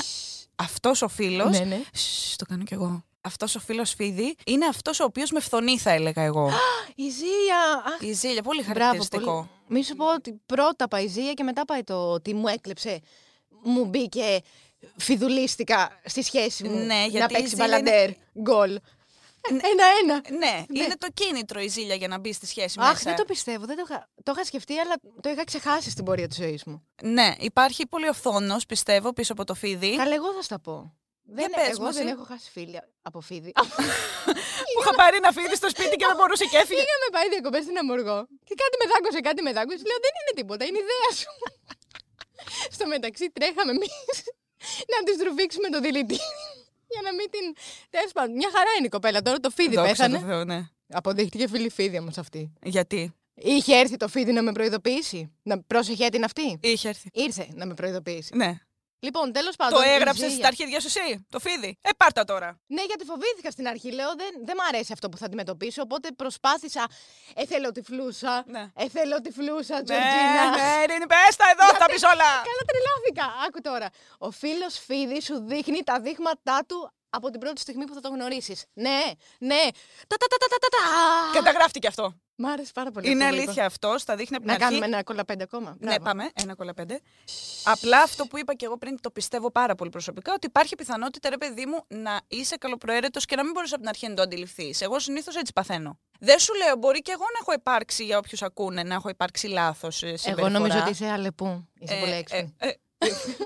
αυτός 0.57 1.02
ο 1.02 1.09
φίλος... 1.09 1.59
Ναι, 1.59 1.64
ναι. 1.64 1.81
Σσ, 1.93 2.37
το 2.37 2.45
κάνω 2.45 2.64
κι 2.64 2.75
εγώ. 2.75 3.05
Αυτός 3.21 3.55
ο 3.55 3.61
φίλος 3.61 3.95
φίδι 3.95 4.37
είναι 4.47 4.66
αυτός 4.66 5.00
ο 5.00 5.05
οποίος 5.05 5.31
με 5.31 5.40
φθονεί, 5.40 5.78
θα 5.78 5.90
έλεγα 5.90 6.23
εγώ. 6.23 6.50
Η 7.05 7.09
Ζία. 7.11 7.46
Αχ, 7.76 8.00
Η 8.00 8.12
ζήλια, 8.12 8.42
πολύ 8.42 8.62
μπράβο, 8.62 8.78
χαρακτηριστικό. 8.78 9.33
πολύ. 9.33 9.49
Μη 9.68 9.85
σου 9.85 9.95
πω 9.97 10.12
ότι 10.14 10.40
πρώτα 10.47 10.88
πάει 10.88 11.04
η 11.04 11.09
Ζία 11.09 11.33
και 11.33 11.42
μετά 11.42 11.64
πάει 11.64 11.83
το 11.83 12.11
ότι 12.12 12.35
μου 12.35 12.49
έκλεψε, 12.49 13.00
μου 13.62 13.85
μπήκε 13.85 14.40
φιδουλίστηκα 14.97 16.00
στη 16.04 16.23
σχέση 16.23 16.64
μου 16.64 16.76
Ναι, 16.78 16.85
να 16.85 17.04
γιατί 17.06 17.33
η 17.33 17.37
παίξει 17.37 17.49
Ζήλια 17.49 17.66
μπαλαντέρ, 17.66 18.11
γκολ. 18.40 18.78
Ένα-ένα. 19.49 20.23
Ναι, 20.38 20.64
είναι 20.83 20.95
το 20.99 21.06
κίνητρο 21.14 21.61
η 21.61 21.68
ζήλια 21.68 21.95
για 21.95 22.09
να 22.09 22.18
μπει 22.18 22.33
στη 22.33 22.47
σχέση 22.47 22.76
Αχ, 22.80 22.90
μέσα. 22.92 23.02
δεν 23.04 23.16
το 23.16 23.25
πιστεύω. 23.25 23.64
Δεν 23.66 23.76
το, 23.76 23.83
είχα, 23.88 24.09
το 24.23 24.33
είχα 24.35 24.45
σκεφτεί, 24.45 24.78
αλλά 24.78 24.95
το 25.21 25.28
είχα 25.30 25.45
ξεχάσει 25.45 25.90
στην 25.90 26.04
πορεία 26.04 26.28
της 26.28 26.37
ζωής 26.37 26.64
μου. 26.64 26.83
Ναι, 27.02 27.35
υπάρχει 27.38 27.87
πολύ 27.87 28.09
οφθόνος, 28.09 28.66
πιστεύω, 28.66 29.12
πίσω 29.12 29.33
από 29.33 29.45
το 29.45 29.54
φίδι. 29.54 29.97
Καλά, 29.97 30.14
εγώ 30.14 30.33
θα 30.33 30.42
στα 30.42 30.61
πω. 30.61 30.95
Δεν, 31.38 31.49
πες 31.56 31.68
εγώ 31.68 31.83
μου, 31.85 31.92
δεν 31.92 32.06
εσύ. 32.06 32.14
έχω 32.14 32.25
χάσει 32.30 32.49
φίλια 32.56 32.83
από 33.09 33.21
φίδι. 33.28 33.52
Που 34.73 34.80
είχα 34.80 34.92
πάρει 35.00 35.16
ένα 35.23 35.30
φίδι 35.37 35.56
στο 35.62 35.68
σπίτι 35.75 35.95
και 36.00 36.06
δεν 36.11 36.16
μπορούσε 36.18 36.45
και 36.52 36.59
έφυγε. 36.62 36.80
Είχαμε 36.85 37.09
πάει 37.16 37.26
διακοπές 37.35 37.62
στην 37.66 37.76
Αμοργό 37.83 38.18
και 38.49 38.54
κάτι 38.62 38.75
με 38.80 38.87
δάγκωσε, 38.92 39.21
κάτι 39.28 39.40
με 39.47 39.52
δάγκωσε. 39.59 39.83
Λέω 39.88 39.99
δεν 40.06 40.12
είναι 40.18 40.35
τίποτα, 40.40 40.62
είναι 40.68 40.80
ιδέα 40.85 41.11
σου. 41.21 41.30
Στο 42.76 42.85
μεταξύ 42.95 43.26
τρέχαμε 43.37 43.73
εμείς 43.76 43.95
να 44.92 44.99
τη 45.06 45.12
τρουβήξουμε 45.21 45.68
το 45.75 45.78
δηλητήριο. 45.87 46.35
Για 46.92 47.02
να 47.06 47.11
μην 47.18 47.26
την. 47.35 47.45
Τέλος 47.90 48.12
πάντων, 48.16 48.33
μια 48.40 48.50
χαρά 48.56 48.71
είναι 48.76 48.87
η 48.87 48.95
κοπέλα. 48.97 49.23
Τώρα 49.23 49.38
το 49.40 49.50
φίδι 49.50 49.75
Δόξα 49.75 49.90
πέθανε. 49.90 50.18
τω 50.18 50.26
Θεώ, 50.26 50.45
ναι. 50.45 50.61
Αποδείχτηκε 50.88 51.49
φίλη 51.49 51.71
φίδι 51.71 51.99
όμως 51.99 52.18
αυτή. 52.18 52.52
Γιατί; 52.62 53.14
Είχε 53.35 53.75
έρθει 53.76 53.97
το 53.97 54.09
φίδι 54.09 54.33
να 54.33 54.42
με 54.42 54.52
προειδοποιήσει. 54.52 55.33
Να 55.42 55.62
πρόσεχε 55.62 56.09
την 56.09 56.25
αυτή; 56.25 56.59
είχε 56.62 56.88
έρθει. 56.88 57.09
Ήρθε 57.12 57.49
να 57.54 57.66
με 57.66 57.75
προειδοποιήσει. 57.75 58.37
Ναι. 58.37 58.61
Λοιπόν, 58.99 59.33
τέλος 59.33 59.57
πάντων. 59.57 59.79
Το 59.83 59.88
η 59.88 59.91
έγραψες 59.93 60.17
Ζήλια- 60.25 60.37
στα 60.37 60.47
αρχίδια 60.47 60.81
σου 60.81 60.87
εσύ, 60.87 61.26
το 61.31 61.38
φίδι. 61.38 61.79
Ε, 61.83 61.91
πάρτα 61.97 62.25
τώρα. 62.25 62.59
Ναι, 62.67 62.83
γιατί 62.83 63.05
φοβήθηκα 63.05 63.50
στην 63.50 63.69
αρχή. 63.69 63.91
Λέω, 63.93 64.15
δεν, 64.15 64.29
δεν 64.45 64.57
μ' 64.57 64.67
αρέσει 64.69 64.93
αυτό 64.93 65.09
που 65.09 65.17
θα 65.17 65.25
αντιμετωπίσω. 65.25 65.83
Οπότε 65.83 66.09
προσπάθησα. 66.17 66.87
Έθελω 67.35 67.73
τη 67.73 67.83
φλούσα. 67.83 68.45
Ναι. 68.47 68.71
Έθελω 68.75 69.21
τη 69.21 69.31
φλούσα, 69.31 69.75
Ναι, 69.76 69.83
Τζορτζίνα. 69.83 70.50
ναι, 70.50 70.83
Ειρήνη, 70.83 71.07
πες 71.07 71.37
τα 71.37 71.45
εδώ, 71.53 71.67
θα 71.79 71.87
πεις 71.87 72.03
όλα. 72.03 72.31
Καλά, 72.49 72.62
τρελάθηκα. 72.71 73.45
Άκου 73.47 73.61
τώρα. 73.61 73.88
Ο 74.19 74.31
φίλος 74.31 74.79
Φίδης 74.87 75.25
σου 75.25 75.45
δείχνει 75.47 75.83
τα 75.83 76.00
δείγματά 76.00 76.65
του 76.67 76.93
από 77.11 77.31
την 77.31 77.41
πρώτη 77.41 77.61
στιγμή 77.61 77.85
που 77.85 77.95
θα 77.95 78.01
το 78.01 78.09
γνωρίσεις. 78.09 78.65
Ναι, 78.73 79.01
ναι. 79.39 79.63
Τα 80.07 80.17
τα 80.17 80.27
τα 80.27 80.37
τα 80.41 80.47
τα 80.49 80.59
τα. 80.59 80.69
τα. 80.69 81.39
Καταγράφτηκε 81.39 81.87
αυτό. 81.87 82.15
Μ' 82.39 82.47
άρεσε 82.47 82.71
πάρα 82.75 82.91
πολύ. 82.91 83.11
Είναι 83.11 83.25
αυτό 83.25 83.29
που 83.29 83.35
είπα. 83.41 83.43
αλήθεια 83.45 83.67
αυτό, 83.67 83.95
στα 83.99 84.17
δείχνει 84.17 84.37
από 84.37 84.45
την 84.47 84.55
Να 84.59 84.65
αρχή. 84.67 84.79
κάνουμε 84.79 84.97
ένα 84.97 85.03
κολλαπέντε 85.05 85.43
ακόμα. 85.43 85.71
Ναι, 85.79 85.87
Μπράβο. 85.87 86.05
πάμε. 86.05 86.31
Ένα 86.35 86.55
κολλά 86.55 86.75
πέντε. 86.75 87.01
Απλά 87.65 88.03
αυτό 88.03 88.25
που 88.27 88.39
είπα 88.39 88.55
και 88.55 88.65
εγώ 88.65 88.79
πριν 88.79 89.01
το 89.01 89.11
πιστεύω 89.11 89.51
πάρα 89.51 89.75
πολύ 89.75 89.91
προσωπικά, 89.91 90.33
ότι 90.33 90.47
υπάρχει 90.47 90.75
πιθανότητα, 90.75 91.29
ρε 91.31 91.37
παιδί 91.37 91.67
μου, 91.67 91.85
να 91.89 92.21
είσαι 92.29 92.57
καλοπροαίρετος 92.57 93.25
και 93.25 93.37
να 93.37 93.43
μην 93.43 93.53
μπορείς 93.53 93.71
από 93.73 93.81
την 93.81 93.89
αρχή 93.89 94.09
να 94.09 94.15
το 94.15 94.23
αντιληφθείς. 94.23 94.81
Εγώ 94.81 94.99
συνήθως 94.99 95.37
έτσι 95.37 95.53
παθαίνω. 95.53 95.99
Δεν 96.21 96.39
σου 96.39 96.55
λέω, 96.55 96.77
μπορεί 96.77 97.03
και 97.03 97.13
εγώ 97.13 97.23
να 97.25 97.39
έχω 97.41 97.53
υπάρξει, 97.53 98.05
για 98.05 98.19
όποιους 98.19 98.43
ακούνε, 98.43 98.83
να 98.83 98.95
έχω 98.95 99.09
υπάρξει 99.09 99.47
λάθος. 99.47 100.03
Εγώ 100.03 100.49
νομίζω 100.49 100.79
ότι 100.79 100.91
είσαι 100.91 101.07
αλεπού. 101.09 101.69
Είσαι 101.79 101.95
Ε, 101.95 101.99
πολύ 102.01 102.13
ε, 102.13 102.17
έξυπνη. 102.17 102.55
ε, 102.59 102.69
ε, 102.69 102.75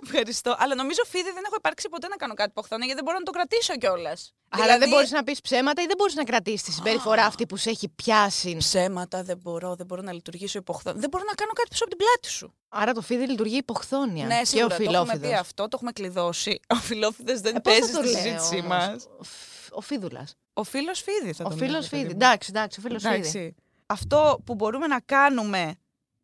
Ευχαριστώ. 0.02 0.56
Αλλά 0.58 0.74
νομίζω, 0.74 1.02
Φίδι, 1.06 1.30
δεν 1.32 1.42
έχω 1.46 1.54
υπάρξει 1.58 1.88
ποτέ 1.88 2.08
να 2.08 2.16
κάνω 2.16 2.34
κάτι 2.34 2.50
ποχθόνια 2.54 2.84
γιατί 2.86 3.00
δεν 3.00 3.04
μπορώ 3.04 3.18
να 3.18 3.24
το 3.24 3.30
κρατήσω 3.30 3.76
κιόλας. 3.76 4.34
Άρα 4.48 4.78
δεν 4.78 4.88
μπορείς 4.88 5.10
να 5.10 5.22
πεις 5.22 5.40
ψέματα 5.40 5.82
ή 5.82 5.86
δεν 5.86 5.94
μπορείς 5.98 6.14
να 6.14 6.24
κρατήσεις 6.24 6.62
τη 6.62 6.72
συμπεριφορά 6.72 7.24
αυτή 7.24 7.46
που 7.46 7.56
σε 7.56 7.70
έχει 7.70 7.88
πιάσει; 7.88 8.56
Ψέματα 8.56 9.22
δεν 9.22 9.36
μπορώ, 9.36 9.74
δεν 9.74 9.86
μπορώ 9.86 10.02
να 10.02 10.12
λειτουργήσω 10.12 10.58
υποχθόνια. 10.58 11.00
Δεν 11.00 11.08
μπορώ 11.10 11.24
να 11.28 11.34
κάνω 11.34 11.52
κάτι 11.52 11.68
πίσω 11.68 11.84
από 11.84 11.96
την 11.96 12.04
πλάτη 12.06 12.28
σου. 12.28 12.54
Άρα 12.68 12.92
το 12.92 13.00
φίδι 13.00 13.26
λειτουργεί 13.28 13.56
υποχθόνια. 13.56 14.26
Ναι, 14.26 14.34
και 14.34 14.40
ο 14.42 14.44
σίγουρα 14.44 14.76
το 14.76 14.82
έχουμε 14.82 14.90
φιλόφιδος. 14.98 15.28
πει 15.30 15.34
αυτό, 15.34 15.62
το 15.62 15.68
έχουμε 15.74 15.92
κλειδώσει. 15.92 16.60
Ο 16.74 16.74
φιλόφιδε 16.74 17.34
δεν 17.34 17.56
Ε, 17.56 17.60
πώς 17.60 17.72
θα 17.74 17.78
παίζει 17.80 17.92
το 17.94 18.02
στη 18.02 18.10
λέω 18.12 18.22
συζήτησή 18.22 18.54
όμως; 18.54 18.66
μας. 18.68 19.06
Ο 19.18 19.22
φ- 19.24 19.72
Ο 19.76 19.80
φίδουλας. 19.80 20.34
Ο 20.52 20.64
φίλος 20.64 21.00
Φίδι 21.02 21.32
θα 21.32 21.44
Ο 21.44 21.48
τον 21.48 21.58
φίλος 21.58 21.70
λέγαμε, 21.70 21.86
φίδι. 21.88 22.02
παιδί 22.02 22.14
μου. 22.14 22.20
Εντάξει, 22.24 22.50
εντάξει, 22.54 22.80
ο 22.80 22.82
φίλος 22.82 23.02
φίδι. 23.02 23.14
Εντάξει. 23.14 23.54
Αυτό 23.86 24.40
που 24.46 24.54
μπορούμε 24.54 24.86
να 24.86 25.00
κάνουμε 25.00 25.74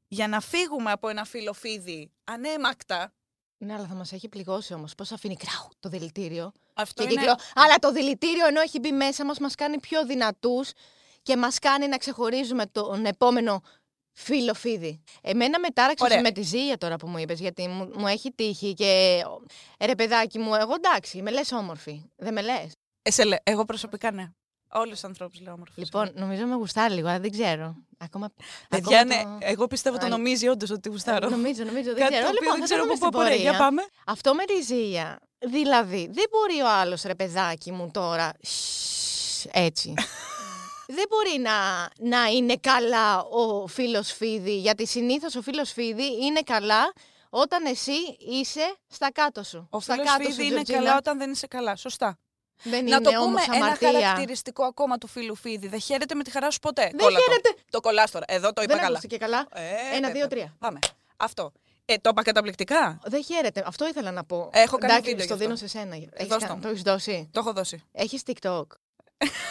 για 0.09 0.29
να 0.29 0.41
φύγουμε 0.41 0.91
από 0.91 1.09
ένα 1.09 1.25
φίλο 1.25 1.53
Φίδι 1.53 2.11
ανέμακτα. 2.25 3.13
Ναι, 3.59 3.75
αλλά 3.75 3.87
θα 3.87 3.95
μας 3.95 4.13
έχει 4.13 4.29
πληγώσει 4.29 4.75
όμως. 4.75 4.95
Πώς 4.95 5.13
αφήνει 5.13 5.37
κράου 5.37 5.69
το 5.81 5.89
δηλητήριο. 5.89 6.53
Αυτό 6.75 7.03
Και 7.07 7.13
είναι... 7.13 7.21
κύκλο. 7.21 7.39
Αλλά 7.55 7.75
το 7.75 7.93
δηλητήριο 7.93 8.47
ενώ 8.47 8.61
έχει 8.61 8.79
μπει 8.79 8.93
μέσα 8.93 9.25
μας, 9.25 9.39
μας 9.39 9.55
κάνει 9.55 9.81
πιο 9.81 10.07
δυνατούς 10.07 10.71
και 11.23 11.37
μας 11.37 11.59
κάνει 11.59 11.87
να 11.89 11.97
ξεχωρίζουμε 11.97 12.67
τον 12.67 13.05
επόμενο 13.05 13.63
φίλο 14.13 14.55
φίδι. 14.55 15.03
Εμένα 15.23 15.59
με 15.61 15.69
τάραξε 15.69 16.05
Ωραία. 16.05 16.21
με 16.21 16.31
τη 16.31 16.43
ζύγια 16.43 16.79
τώρα 16.79 16.97
που 16.97 17.07
μου 17.09 17.19
είπες, 17.19 17.41
γιατί 17.41 17.69
μου, 17.69 17.91
μου 17.95 18.07
έχει 18.07 18.33
τύχει 18.33 18.75
και. 18.75 19.23
Ε, 19.79 19.87
ρε 19.87 19.95
παιδάκι 19.95 20.39
μου, 20.39 20.55
εγώ 20.55 20.75
εντάξει, 20.75 21.23
με 21.23 21.31
λες 21.31 21.53
όμορφη. 21.53 22.03
Δεν 22.17 22.33
με 22.33 22.43
λες; 22.43 22.73
Ε, 23.03 23.11
σε 23.11 23.25
λέ- 23.25 23.41
εγώ 23.43 23.65
προσωπικά 23.65 24.11
ναι. 24.11 24.31
Όλους 24.79 24.91
τους 24.93 25.05
ανθρώπους 25.05 25.41
λέω 25.41 25.53
όμορφου. 25.53 25.81
Λοιπόν, 25.81 26.11
νομίζω 26.15 26.47
με 26.47 26.55
γουστάρει 26.55 26.95
λίγο, 26.95 27.09
αλλά 27.09 27.21
δεν 27.21 27.31
ξέρω. 27.31 27.75
Ακόμα. 27.99 28.31
Παιδιά, 28.69 29.01
ακόμα 29.01 29.15
ναι, 29.17 29.23
το- 29.23 29.39
εγώ 29.41 29.67
πιστεύω 29.67 29.99
το 29.99 30.07
Α, 30.07 30.09
νομίζει 30.09 30.49
όντως 30.49 30.71
ότι 30.71 30.89
γουστάρω. 30.89 31.29
Νομίζω, 31.29 31.65
νομίζω, 31.65 31.85
δεν 31.93 31.99
Κάτι 32.03 32.13
ξέρω. 32.13 32.27
το 32.27 32.33
οποίο 32.37 32.41
Λοιπόν, 32.41 32.59
δεν 32.59 32.59
θα 32.59 32.65
ξέρω 32.65 32.81
τα 32.81 32.87
από 32.87 32.95
δούμε 32.97 33.11
πού 33.11 33.17
στην 33.17 33.21
μπορεί. 33.21 33.35
Για 33.43 33.51
πορεία. 33.53 33.59
πάμε. 33.65 33.83
Αυτό 34.07 34.35
με 34.35 34.45
τη 34.45 34.61
ζύγια. 34.63 35.19
Δηλαδή, 35.39 36.09
δεν 36.13 36.25
μπορεί 36.31 36.61
ο 36.61 36.69
άλλος 36.69 37.03
ρε 37.03 37.15
παιδάκι 37.15 37.73
μου 37.73 37.91
τώρα. 37.93 38.33
σσ, 38.41 39.45
Έτσι. 39.53 39.95
δεν 40.87 41.05
μπορεί 41.09 41.39
να, 41.39 41.89
να 42.09 42.25
είναι 42.27 42.57
καλά 42.57 43.21
ο 43.23 43.67
φίλο 43.67 44.03
φίδι, 44.03 44.59
γιατί 44.59 44.87
συνήθω 44.87 45.27
ο 45.39 45.43
φίλο 45.43 45.65
φίδι 45.65 46.25
είναι 46.25 46.41
καλά 46.41 46.93
όταν 47.31 47.65
εσύ 47.65 47.93
είσαι 48.19 48.77
στα 48.87 49.13
κάτω 49.13 49.43
σου. 49.43 49.67
Ο 49.71 49.81
στα 49.81 49.93
φίλο 49.93 50.05
κάτω 50.05 50.23
σου, 50.23 50.29
Φίδι 50.31 50.43
είναι 50.43 50.53
Τζορτζίνα. 50.55 50.79
καλά 50.79 50.97
όταν 50.97 51.19
δεν 51.19 51.31
είσαι 51.31 51.47
καλά. 51.47 51.77
Σωστά. 51.77 52.19
Δεν 52.63 52.85
να 52.85 53.01
το 53.01 53.11
είναι 53.11 53.19
πούμε 53.19 53.31
όμως 53.31 53.47
ένα 53.47 53.65
αμαρτία. 53.65 53.93
χαρακτηριστικό 53.93 54.65
ακόμα 54.65 54.99
του 54.99 55.07
φίλου 55.07 55.35
Φίδι. 55.37 55.69
Δεν 55.69 55.81
χαίρεται 55.81 56.15
με 56.15 56.23
τη 56.23 56.31
χαρά 56.31 56.51
σου 56.51 56.59
ποτέ. 56.59 56.83
Δεν 56.83 56.97
Κόλλα 56.97 57.19
το. 57.19 57.25
χαίρεται. 57.25 57.55
Το 57.71 57.81
κολλάς 57.81 58.11
τώρα. 58.11 58.25
Εδώ 58.29 58.53
το 58.53 58.63
είπα 58.63 58.73
Δεν 58.75 58.77
καλά. 58.83 58.89
ακούστηκε 58.97 59.17
καλά. 59.17 59.47
Ε, 59.55 59.61
Ένα, 59.61 60.07
βέβαια. 60.07 60.13
δύο, 60.13 60.27
τρία. 60.29 60.55
Πάμε. 60.59 60.79
Αυτό. 61.17 61.53
Ε, 61.85 61.95
το 61.99 62.09
είπα 62.11 62.23
καταπληκτικά. 62.23 62.99
Δεν 63.05 63.25
χαίρεται. 63.25 63.63
Αυτό 63.67 63.87
ήθελα 63.89 64.11
να 64.11 64.25
πω. 64.25 64.51
Έχω 64.53 64.79
κάνει 64.79 64.93
Εντάξει, 64.93 65.11
βίντεο 65.11 65.25
στο 65.25 65.35
γι' 65.35 65.41
δίνω 65.41 65.53
αυτό. 65.53 65.67
σε 65.67 65.79
σένα. 65.79 65.95
Έχεις 65.95 66.29
δώσ' 66.29 66.43
κα- 66.43 66.49
το. 66.49 66.59
Το 66.63 66.69
έχεις 66.69 66.83
δώσει; 66.83 67.29
Το 67.33 67.41
έχω 67.41 67.53
δώσει. 67.53 67.85
Έχεις 67.93 68.23
TikTok; 68.27 68.63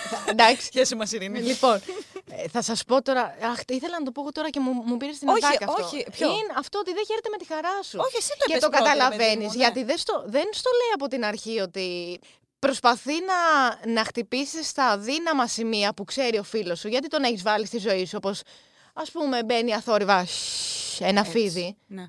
Θα- 0.10 0.24
Εντάξει. 0.32 0.70
Χαίρεσαι 0.74 0.96
μα, 0.96 1.06
Ειρήνη. 1.12 1.40
λοιπόν, 1.42 1.82
ε, 2.44 2.48
θα 2.48 2.62
σας 2.62 2.84
πω 2.84 3.02
τώρα. 3.02 3.22
Αχ, 3.52 3.60
ήθελα 3.68 4.00
να 4.00 4.06
το 4.06 4.12
πω 4.12 4.22
εγώ 4.22 4.32
τώρα 4.32 4.50
και 4.50 4.60
μου, 4.60 4.72
μου 4.72 4.98
πήρες 4.98 5.18
την 5.20 5.28
Όχι, 5.28 5.46
ατάκα 5.46 5.66
αυτό. 5.72 5.84
όχι, 5.84 6.06
ποιο; 6.12 6.28
Είναι 6.28 6.54
αυτό 6.58 6.80
ότι 6.80 6.94
δεν 6.94 7.04
χαίρεται 7.08 7.30
με 7.30 7.38
τη 7.38 7.46
χαρά 7.46 7.84
σου. 7.84 7.98
Όχι, 8.02 8.16
εσύ 8.18 8.30
το 8.38 8.46
και 8.46 8.52
είπες 8.52 8.64
το 8.64 8.70
πρώτη, 8.70 8.84
ρε 8.84 8.90
παιδί 8.90 9.00
καταλαβαίνεις. 9.00 9.46
μου, 9.46 9.52
ναι. 9.52 9.58
Γιατί 9.64 9.84
δεν 9.84 9.98
στο, 9.98 10.24
δεν 10.26 10.48
στο 10.52 10.70
λέει 10.80 10.92
από 10.94 11.08
την 11.08 11.26
αρχή 11.26 11.60
ότι 11.60 12.20
προσπαθεί 12.66 13.14
να, 13.14 13.92
να 13.94 14.04
χτυπήσεις 14.04 14.68
στα 14.68 14.86
αδύναμα 14.86 15.48
σημεία 15.48 15.94
που 15.94 16.04
ξέρει 16.04 16.38
ο 16.38 16.44
φίλος 16.44 16.80
σου. 16.80 16.88
Γιατί 16.88 17.08
τον 17.08 17.24
έχεις 17.24 17.42
βάλει 17.42 17.66
στη 17.66 17.78
ζωή 17.78 18.06
σου, 18.06 18.14
όπως 18.18 18.42
ας 18.94 19.12
πούμε 19.12 19.44
μπαίνει 19.44 19.74
αθόρυβα 19.74 20.26
σσ, 20.26 21.00
ένα 21.02 21.20
Έτσι. 21.20 21.32
φίδι. 21.32 21.78
Ναι. 21.88 22.06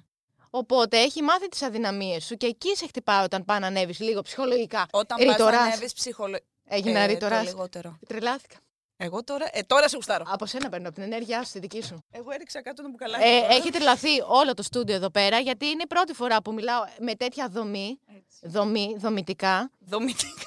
Οπότε 0.50 0.98
έχει 0.98 1.22
μάθει 1.22 1.48
τις 1.48 1.62
αδυναμίες 1.62 2.24
σου 2.24 2.36
και 2.36 2.46
εκεί 2.46 2.76
σε 2.76 2.86
χτυπάει 2.86 3.24
όταν 3.24 3.44
πάει 3.44 3.58
να 3.58 3.66
ανέβεις 3.66 4.00
λίγο 4.00 4.22
ψυχολογικά. 4.22 4.86
Όταν 4.90 5.16
πας 5.18 5.26
να 5.26 5.32
Ρητοράς. 5.32 5.60
ανέβεις 5.60 5.92
ψυχολο... 5.92 6.38
Έγινε 6.68 7.02
Ε, 7.02 7.06
ρητοράς. 7.06 7.44
Το 7.44 7.50
λιγότερο. 7.50 7.98
Τρελάθηκα. 8.08 8.56
Εγώ 8.96 9.24
τώρα, 9.24 9.48
ε, 9.52 9.62
τώρα 9.62 9.88
σε 9.88 9.96
γουστάρω. 9.96 10.24
Από 10.28 10.46
σένα 10.46 10.68
παίρνω, 10.68 10.86
από 10.88 10.94
την 10.96 11.04
ενέργειά 11.04 11.44
σου, 11.44 11.52
τη 11.52 11.58
δική 11.58 11.82
σου. 11.82 12.04
Εγώ 12.10 12.30
έριξα 12.30 12.62
κάτω 12.62 12.82
το 12.82 12.88
μπουκαλάκι. 12.88 13.24
Ε, 13.24 13.40
τώρα. 13.40 13.54
έχει 13.54 13.70
τρελαθεί 13.70 14.20
όλο 14.26 14.54
το 14.54 14.62
στούντιο 14.62 14.94
εδώ 14.94 15.10
πέρα, 15.10 15.38
γιατί 15.38 15.66
είναι 15.66 15.82
η 15.82 15.86
πρώτη 15.86 16.12
φορά 16.12 16.42
που 16.42 16.52
μιλάω 16.52 16.84
με 16.98 17.14
τέτοια 17.14 17.48
δομή, 17.48 17.98
Έτσι. 18.08 18.48
δομή, 18.58 18.96
δομητικά. 18.98 19.70
Δομητικά. 19.78 20.42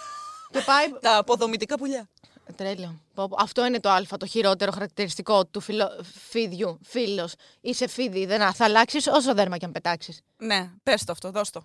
Και 0.51 0.61
πάει. 0.65 0.89
Τα 1.01 1.17
αποδομητικά 1.17 1.77
πουλιά. 1.77 2.09
Τρέλιο. 2.55 3.01
Πω, 3.13 3.27
πω. 3.27 3.35
Αυτό 3.39 3.65
είναι 3.65 3.79
το 3.79 3.89
Α, 3.89 4.01
το 4.19 4.25
χειρότερο 4.25 4.71
χαρακτηριστικό 4.71 5.45
του 5.45 5.59
φιλο... 5.59 5.89
φίδιου. 6.29 6.79
Φίλος. 6.83 7.33
Είσαι 7.61 7.87
φίδι. 7.87 8.25
Δεν 8.25 8.53
θα 8.53 8.65
αλλάξεις 8.65 9.07
όσο 9.07 9.33
δέρμα 9.33 9.57
και 9.57 9.65
αν 9.65 9.71
πετάξεις. 9.71 10.21
Ναι, 10.37 10.69
πες 10.83 11.03
το 11.03 11.11
αυτό, 11.11 11.31
δώσ' 11.31 11.49
το. 11.49 11.63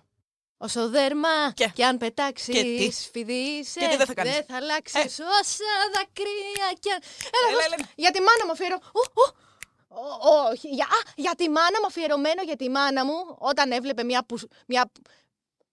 Όσο 0.57 0.89
δέρμα 0.89 1.51
Και. 1.53 1.71
και, 1.73 1.85
αν 1.85 1.97
Και 1.97 2.05
πετάξει, 2.05 2.51
τι. 2.51 2.91
φίδι 3.11 3.33
είσαι. 3.33 3.79
Και 3.79 3.87
τι 3.87 3.95
δεν 3.95 4.05
θα 4.05 4.13
κάνεις. 4.13 4.33
Δεν 4.33 4.45
θα 4.45 4.55
αλλάξεις 4.55 5.19
Ε. 5.19 5.23
όσα 5.23 5.71
δακρύα 5.93 6.67
και 6.79 6.91
αν. 6.91 6.99
Έλα, 7.35 7.47
Έλα, 7.47 7.55
δώσ' 7.57 7.65
έλα. 7.65 7.75
το. 7.75 7.83
Για 7.95 8.11
τη 8.11 8.19
μάνα 8.19 8.45
μου 8.45 8.51
αφιερω. 8.51 8.77
Ου, 8.93 9.01
ου. 9.13 9.25
Ω, 9.97 10.49
Όχι, 10.51 10.67
για, 10.67 10.85
α, 10.85 10.99
για 11.15 11.35
τη 11.35 11.49
μάνα 11.49 11.77
μου 11.81 11.85
αφιερωμένο 11.85 12.41
για 12.41 12.55
τη 12.55 12.69
μάνα 12.69 13.05
μου 13.05 13.35
όταν 13.37 13.71
έβλεπε 13.71 14.03
μια, 14.03 14.23
πους- 14.25 14.47
μια 14.67 14.91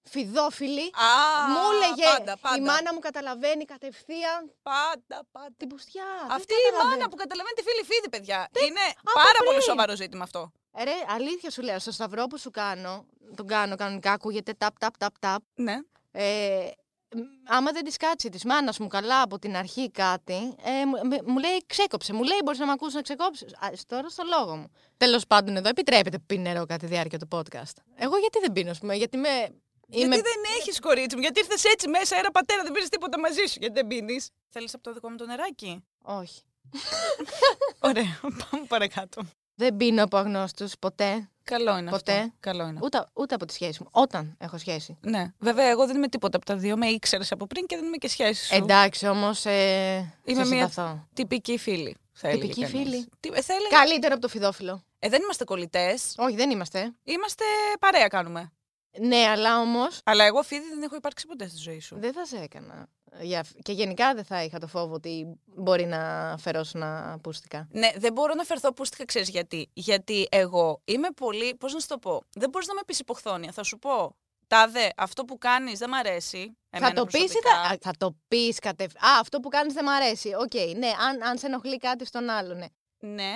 φιδόφιλη. 0.03 0.87
Α, 1.09 1.11
μου 1.53 1.59
έλεγε 1.73 2.05
πάντα, 2.17 2.37
πάντα. 2.41 2.57
η 2.57 2.61
μάνα 2.61 2.93
μου 2.95 2.99
καταλαβαίνει 2.99 3.65
κατευθείαν 3.65 4.53
Πάντα, 4.63 5.17
πάντα. 5.33 5.55
την 5.57 5.69
πουστιά. 5.69 6.05
δεν 6.27 6.37
Αυτή 6.37 6.53
η 6.55 6.57
καταλαβαίνει. 6.65 6.97
μάνα 6.99 7.09
που 7.11 7.17
καταλαβαίνει 7.17 7.55
τη 7.59 7.63
φίλη 7.69 7.83
φίδι, 7.91 8.09
παιδιά. 8.15 8.49
Είναι 8.67 8.85
από 9.05 9.13
πάρα 9.23 9.39
πριν. 9.39 9.47
πολύ 9.51 9.63
σοβαρό 9.63 9.97
ζήτημα 9.97 10.25
αυτό. 10.25 10.53
Ε, 10.75 10.85
Ρε, 10.85 10.93
αλήθεια 11.09 11.51
σου 11.51 11.63
λέω, 11.63 11.79
στο 11.79 11.91
σταυρό 11.91 12.27
που 12.27 12.39
σου 12.39 12.51
κάνω, 12.51 13.07
τον 13.37 13.47
κάνω 13.47 13.77
κανονικά, 13.77 14.13
ακούγεται 14.13 14.53
ταπ, 14.59 14.79
ταπ, 14.79 14.97
ταπ, 14.99 15.19
ταπ. 15.19 15.43
Ναι. 15.55 15.79
Ε, 16.13 16.71
μ, 17.15 17.19
άμα 17.47 17.73
δεν 17.73 17.85
της 17.85 17.97
κάτσει 17.97 18.29
της 18.29 18.45
μάνας 18.45 18.79
μου 18.79 18.87
καλά 18.87 19.23
από 19.23 19.39
την 19.39 19.57
αρχή 19.57 19.91
κάτι, 19.91 20.55
ε, 20.65 20.87
μου, 20.87 21.07
με- 21.09 21.23
μου 21.27 21.39
λέει 21.39 21.65
ξέκοψε. 21.67 22.13
Μου 22.13 22.23
λέει 22.23 22.39
μπορείς 22.45 22.59
να 22.61 22.67
με 22.67 22.73
ακούσει 22.73 22.97
να 22.97 23.03
ξεκόψεις. 23.03 23.55
Τώρα 23.87 24.09
στο 24.09 24.23
λόγο 24.39 24.57
μου. 24.57 24.73
Τέλος 24.97 25.27
πάντων, 25.27 25.57
εδώ 25.57 25.69
επιτρέπεται 25.69 26.19
που 26.19 26.25
πίνει 26.27 26.43
νερό 26.43 26.61
κατά 26.61 26.77
τη 26.77 26.87
διάρκεια 26.87 27.19
του 27.19 27.29
podcast. 27.33 27.77
Εγώ 27.95 28.17
γιατί 28.17 28.39
δεν 28.41 28.53
πίνω, 28.53 28.71
ας 28.71 28.79
πούμε, 28.79 28.95
γιατί 28.95 29.17
με. 29.17 29.29
Είμαι... 29.29 30.15
Γιατί 30.15 30.21
δεν 30.23 30.43
έχεις 30.59 30.81
κορίτσι 30.81 31.17
μου, 31.17 31.23
γιατί 31.23 31.41
ήρθες 31.41 31.65
έτσι 31.65 31.89
μέσα, 31.89 32.17
ένα 32.17 32.31
πατέρα, 32.31 32.63
δεν 32.63 32.73
πήρες 32.73 32.89
τίποτα 32.89 33.19
μαζί 33.19 33.47
σου, 33.47 33.57
γιατί 33.59 33.75
δεν 33.75 33.87
πίνεις. 33.87 34.29
Θέλεις 34.49 34.75
από 34.75 34.83
το 34.83 34.93
δικό 34.93 35.11
μου 35.11 35.17
το 35.17 35.27
νεράκι; 35.27 35.85
Όχι. 36.03 36.41
Ωραία, 37.89 38.21
πάμε 38.23 38.65
παρακάτω. 38.69 39.23
Δεν 39.63 39.77
πίνω 39.77 40.03
από 40.03 40.17
αγνώστους 40.17 40.73
ποτέ. 40.79 41.29
Καλό 41.45 41.79
είναι 41.79 41.91
Ποτέ. 41.91 42.13
αυτό. 42.13 42.33
Καλό 42.41 42.67
είναι. 42.67 42.79
Ούτε, 42.83 43.07
ούτε 43.13 43.35
από 43.35 43.47
τη 43.47 43.53
σχέση 43.53 43.83
μου. 43.83 43.89
Όταν 43.93 44.35
έχω 44.39 44.59
σχέση. 44.59 44.99
Ναι. 45.01 45.33
Βέβαια, 45.39 45.67
εγώ 45.69 45.87
δεν 45.87 45.97
είμαι 45.97 46.09
τίποτα 46.09 46.37
από 46.37 46.47
τα 46.47 46.57
δύο. 46.57 46.77
Με 46.77 46.87
ήξερες 46.87 47.33
από 47.33 47.47
πριν 47.47 47.67
και 47.67 47.77
δεν 47.77 47.85
είμαι 47.85 47.97
και 47.97 48.09
σχέση 48.09 48.47
σου. 48.47 48.55
Εντάξει 48.55 49.07
όμως. 49.07 49.45
Ε, 49.47 50.15
Είμαι 50.25 50.45
σε 50.45 50.55
μια 50.55 50.69
συμπαθώ. 50.69 51.07
τυπική 51.15 51.59
φίλη. 51.59 51.97
Θα 52.13 52.29
έλεγε 52.29 52.43
Τυπική 52.43 52.61
κανείς. 52.73 52.89
φίλη. 52.89 53.09
Τι, 53.21 53.29
ε, 53.33 53.43
θα 53.43 53.55
έλεγε- 53.55 53.71
Καλύτερο 53.77 54.13
από 54.13 54.23
το 54.23 54.29
φιδόφιλο. 54.29 54.83
Ε, 54.99 55.09
δεν 55.09 55.23
είμαστε 55.23 55.45
κολλητές. 55.45 56.15
Όχι, 56.17 56.37
δεν 56.37 56.51
είμαστε. 56.51 56.93
Είμαστε 57.05 57.45
παρέα 57.81 58.09
κάνουμε. 58.09 58.53
Ναι, 59.01 59.17
αλλά 59.29 59.61
όμως 59.61 59.83
Αλλά 60.05 60.25
εγώ 60.25 60.43
φίδι 60.43 60.69
δεν 60.69 60.83
έχω 60.83 60.97
υπάρξει 60.97 61.27
ποτέ 61.27 61.49
στη 61.49 61.57
ζωή 61.57 61.81
σου. 61.81 61.97
δεν 61.99 62.13
θα 62.13 62.25
σε 62.25 62.37
έκανα. 62.37 62.87
Για- 63.21 63.45
Και 63.63 63.73
γενικά 63.73 64.15
δεν 64.15 64.25
θα 64.25 64.43
είχα 64.45 64.59
το 64.59 64.67
φόβο 64.67 64.95
ότι 64.95 65.41
μπορεί 65.45 65.85
να 65.87 66.35
φερόσουν 66.39 66.83
πούστικα. 66.83 67.69
Ναι, 67.71 67.91
δεν 67.97 68.13
μπορώ 68.13 68.35
να 68.35 68.45
φερθώ 68.45 68.73
πούστικα, 68.73 69.05
ξέρεις 69.05 69.29
γιατί. 69.29 69.71
Γιατί 69.73 70.27
εγώ 70.31 70.81
είμαι 70.85 71.09
πολύ. 71.11 71.55
Πώς 71.55 71.73
να 71.73 71.81
σου 71.81 71.87
το 71.87 71.99
πω. 71.99 72.23
Δεν 72.35 72.51
μπορείς 72.51 72.67
να 72.69 72.75
με 72.75 72.81
πεις 72.87 72.95
υποχθόνια. 72.99 73.53
Θα 73.53 73.63
σου 73.63 73.79
πω. 73.79 74.17
Τάδε, 74.47 74.91
αυτό 74.97 75.25
που 75.25 75.39
κάνεις 75.39 75.79
δεν 75.79 75.89
μ' 75.89 75.95
αρέσει. 75.95 76.57
θα 76.71 76.77
εμένα 76.77 76.93
το 76.95 77.05
πεις 77.05 77.15
ή 77.15 77.19
προσωπικά. 77.19 77.51
θα, 77.63 77.69
α, 77.75 77.77
θα 77.81 77.93
το 77.99 78.17
πεις 78.29 78.59
κατευθείαν. 78.59 79.05
Α, 79.05 79.19
αυτό 79.21 79.41
που 79.41 79.49
κάνεις 79.49 79.75
δεν 79.75 79.85
μ' 79.85 79.89
αρέσει. 79.89 80.29
Οκ, 80.35 80.55
ναι, 80.77 80.91
αν, 81.09 81.23
αν 81.23 81.39
σε 81.39 81.47
ενοχλεί 81.47 81.77
κάτι 81.77 82.05
στον 82.07 82.29
άλλον, 82.29 82.57
ναι. 82.59 82.67
Ναι. 82.99 83.33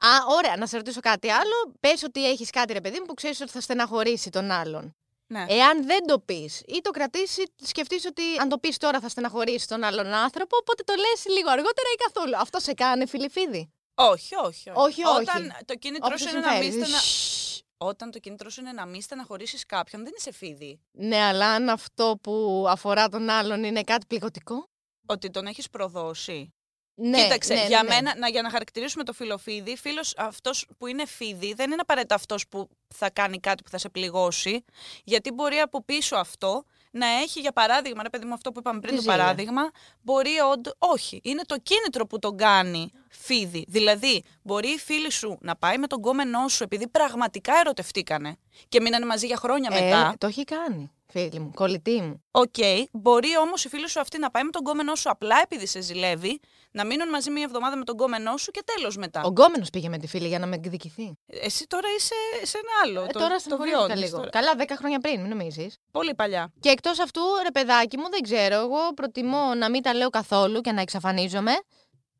Α, 0.00 0.08
ωραία, 0.36 0.56
να 0.56 0.66
σε 0.66 0.76
ρωτήσω 0.76 1.00
κάτι 1.00 1.30
άλλο. 1.30 1.72
Πες 1.80 2.02
ότι 2.02 2.28
έχεις 2.30 2.50
κάτι, 2.50 2.72
ρε 2.72 2.80
παιδί 2.80 2.98
μου, 2.98 3.04
που 3.06 3.14
ξέρεις 3.14 3.40
ότι 3.40 3.50
θα 3.50 3.60
στεναχωρήσει 3.60 4.30
τον 4.30 4.50
άλλον. 4.50 4.96
Ναι. 5.30 5.44
Εάν 5.48 5.86
δεν 5.86 6.06
το 6.06 6.18
πεις 6.18 6.60
ή 6.66 6.80
το 6.82 6.90
κρατήσεις, 6.90 7.44
σκεφτείς 7.62 8.04
ότι 8.04 8.22
αν 8.40 8.48
το 8.48 8.58
πεις 8.58 8.76
τώρα 8.76 9.00
θα 9.00 9.08
στεναχωρήσεις 9.08 9.66
τον 9.66 9.82
άλλον 9.84 10.06
άνθρωπο, 10.06 10.56
οπότε 10.56 10.82
το 10.82 10.92
λες 10.94 11.34
λίγο 11.36 11.50
αργότερα 11.50 11.88
ή 11.94 11.96
καθόλου. 12.12 12.36
Αυτό 12.36 12.60
σε 12.60 12.72
κάνει 12.74 13.06
φιλιφίδι. 13.06 13.72
Όχι, 13.94 14.34
όχι. 14.34 14.70
Όχι, 14.74 15.04
όχι. 15.04 15.20
Όταν 15.20 15.56
το 15.64 15.74
κίνητρό 15.74 16.06
Όπως 16.06 16.20
σου 16.20 16.28
σου 16.28 16.36
είναι 16.36 16.46
να 16.46 16.52
μην 16.52 16.62
συμφέρει. 16.62 16.84
στενα... 16.84 16.98
Σσσσ. 16.98 17.62
Όταν 17.80 18.10
το 18.10 18.18
κίνητρό 18.18 18.50
σου 18.50 18.60
είναι 18.60 18.72
να 18.72 18.86
μην 18.86 19.02
στεναχωρήσεις 19.02 19.66
κάποιον, 19.66 20.04
δεν 20.04 20.12
είσαι 20.16 20.32
φίδι. 20.32 20.80
Ναι, 20.90 21.16
αλλά 21.16 21.46
αν 21.50 21.68
αυτό 21.68 22.18
που 22.22 22.64
αφορά 22.68 23.08
τον 23.08 23.28
άλλον 23.28 23.64
είναι 23.64 23.82
κάτι 23.82 24.06
πληγωτικό; 24.06 24.68
Ότι 25.06 25.30
τον 25.30 25.46
έχεις 25.46 25.70
προδώσει. 25.70 26.54
Ναι, 27.00 27.22
Κοίταξε, 27.22 27.54
ναι, 27.54 27.60
ναι, 27.60 27.66
για 27.66 27.82
ναι. 27.82 27.88
μένα, 27.94 28.14
να, 28.16 28.28
για 28.28 28.42
να 28.42 28.50
χαρακτηρίσουμε 28.50 29.04
το 29.04 29.12
φιλοφίδι, 29.12 29.76
φίλος 29.76 30.14
αυτός 30.16 30.66
που 30.78 30.86
είναι 30.86 31.06
φίδι 31.06 31.52
δεν 31.54 31.70
είναι 31.70 31.80
απαραίτητα 31.80 32.14
αυτός 32.14 32.48
που 32.48 32.68
θα 32.94 33.10
κάνει 33.10 33.40
κάτι 33.40 33.62
που 33.62 33.70
θα 33.70 33.78
σε 33.78 33.88
πληγώσει. 33.88 34.64
Γιατί 35.04 35.30
μπορεί 35.32 35.56
από 35.58 35.82
πίσω 35.84 36.16
αυτό 36.16 36.64
να 36.90 37.06
έχει, 37.06 37.40
για 37.40 37.52
παράδειγμα, 37.52 38.02
ρε 38.02 38.08
παιδί 38.10 38.24
μου, 38.24 38.32
αυτό 38.34 38.52
που 38.52 38.58
είπαμε 38.58 38.80
πριν 38.80 38.90
Τη 38.90 38.96
το 38.96 39.02
ζήλια. 39.02 39.16
παράδειγμα, 39.16 39.70
μπορεί 40.02 40.30
όντω. 40.52 40.70
Όχι. 40.78 41.20
Είναι 41.24 41.42
το 41.46 41.56
κίνητρο 41.62 42.06
που 42.06 42.18
τον 42.18 42.36
κάνει 42.36 42.90
φίδι. 43.10 43.64
Δηλαδή, 43.68 44.22
μπορεί 44.42 44.68
η 44.68 44.78
φίλη 44.78 45.10
σου 45.10 45.38
να 45.40 45.56
πάει 45.56 45.78
με 45.78 45.86
τον 45.86 46.00
κόμενό 46.00 46.48
σου 46.48 46.62
επειδή 46.62 46.88
πραγματικά 46.88 47.52
ερωτευτήκανε 47.60 48.36
και 48.68 48.80
μείνανε 48.80 49.06
μαζί 49.06 49.26
για 49.26 49.36
χρόνια 49.36 49.70
μετά. 49.72 50.10
Ε, 50.12 50.16
το 50.18 50.26
έχει 50.26 50.44
κάνει, 50.44 50.90
φίλη 51.12 51.40
μου, 51.40 51.50
κολλητή 51.54 52.00
μου. 52.00 52.24
Οκ, 52.30 52.54
μπορεί 52.92 53.36
όμως 53.36 53.64
η 53.64 53.68
φίλη 53.68 53.88
σου 53.88 54.00
αυτή 54.00 54.18
να 54.18 54.30
πάει 54.30 54.42
με 54.42 54.50
τον 54.50 54.62
γκόμενό 54.62 54.94
σου 54.94 55.10
απλά 55.10 55.36
επειδή 55.42 55.66
σε 55.66 55.80
ζηλεύει, 55.80 56.40
να 56.70 56.86
μείνουν 56.86 57.08
μαζί 57.08 57.30
μία 57.30 57.42
εβδομάδα 57.42 57.76
με 57.76 57.84
τον 57.84 57.96
γκόμενό 57.96 58.36
σου 58.36 58.50
και 58.50 58.62
τέλος 58.64 58.96
μετά. 58.96 59.22
Ο 59.24 59.28
γκόμενος 59.28 59.70
πήγε 59.70 59.88
με 59.88 59.98
τη 59.98 60.06
φίλη 60.06 60.28
για 60.28 60.38
να 60.38 60.46
με 60.46 60.56
εκδικηθεί. 60.56 61.18
Εσύ 61.26 61.66
τώρα 61.66 61.88
είσαι 61.98 62.14
σε 62.42 62.58
ένα 62.58 62.70
άλλο. 62.84 63.08
Ε, 63.08 63.12
το, 63.12 63.18
τώρα 63.18 63.34
το 63.34 63.40
στεναχωρήθηκα 63.40 63.84
βιώνεις 63.84 64.02
λίγο. 64.04 64.16
τώρα. 64.16 64.30
Καλά, 64.30 64.52
10 64.58 64.62
χρόνια 64.78 64.98
πριν, 64.98 65.20
μην 65.20 65.28
νομίζεις. 65.28 65.76
Πολύ 65.90 66.14
παλιά. 66.14 66.52
Και 66.60 66.68
εκτός 66.68 66.98
αυτού, 67.00 67.20
ρε 67.42 67.50
παιδάκι 67.50 67.96
μου, 67.98 68.08
δεν 68.10 68.20
ξέρω. 68.20 68.54
Εγώ 68.54 68.94
προτιμώ 68.94 69.54
να 69.54 69.70
μην 69.70 69.82
τα 69.82 69.94
λέω 69.94 70.08
καθόλου 70.10 70.60
και 70.60 70.72
να 70.72 70.80
εξαφανίζομαι. 70.80 71.52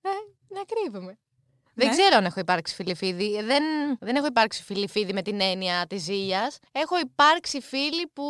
Ε, 0.02 0.08
να 0.48 0.60
κρύβομαι. 0.64 1.18
Δεν 1.78 1.86
Ναι. 1.86 1.92
ξέρω 1.92 2.16
αν 2.16 2.24
έχω 2.24 2.40
υπάρξει 2.40 2.74
φίλη 2.74 3.05
φίδι. 3.05 3.42
Δεν, 3.42 3.62
δεν 4.00 4.16
έχω 4.16 4.26
υπάρξει 4.26 4.62
φίλη 4.62 4.87
φίδι 4.87 5.12
με 5.12 5.22
την 5.22 5.40
έννοια 5.40 5.86
της 5.86 6.02
ζήλιας. 6.02 6.58
Έχω 6.72 6.98
υπάρξει 6.98 7.60
φίλη 7.60 8.06
που 8.12 8.24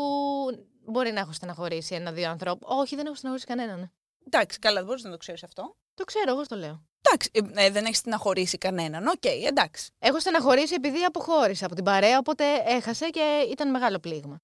μπορεί 0.84 1.12
να 1.12 1.20
έχω 1.20 1.32
στεναχωρήσει 1.32 1.94
ένα-δύο 1.94 2.30
ανθρώπους. 2.30 2.66
Όχι, 2.70 2.96
δεν 2.96 3.06
έχω 3.06 3.14
στεναχωρήσει 3.14 3.46
κανέναν. 3.54 3.92
Εντάξει, 4.26 4.58
καλά, 4.58 4.76
δεν 4.76 4.84
μπορείς 4.84 5.02
να 5.02 5.10
το 5.10 5.16
ξέρεις 5.16 5.42
αυτό. 5.42 5.76
Το 5.94 6.04
ξέρω, 6.04 6.30
εγώ 6.30 6.44
στο 6.44 6.56
λέω. 6.56 6.82
Εντάξει, 7.00 7.30
ε, 7.32 7.64
ε, 7.66 7.70
δεν 7.70 7.84
έχεις 7.84 7.96
στεναχωρήσει 7.98 8.58
κανέναν. 8.58 9.06
Οκ, 9.06 9.24
εντάξει. 9.46 9.90
Έχω 9.98 10.20
στεναχωρήσει 10.20 10.74
επειδή 10.74 11.04
αποχώρησα 11.04 11.66
από 11.66 11.74
την 11.74 11.84
παρέα, 11.84 12.18
οπότε 12.18 12.44
έχασε 12.66 13.08
και 13.08 13.46
ήταν 13.50 13.70
μεγάλο 13.70 13.98
πλήγμα. 13.98 14.36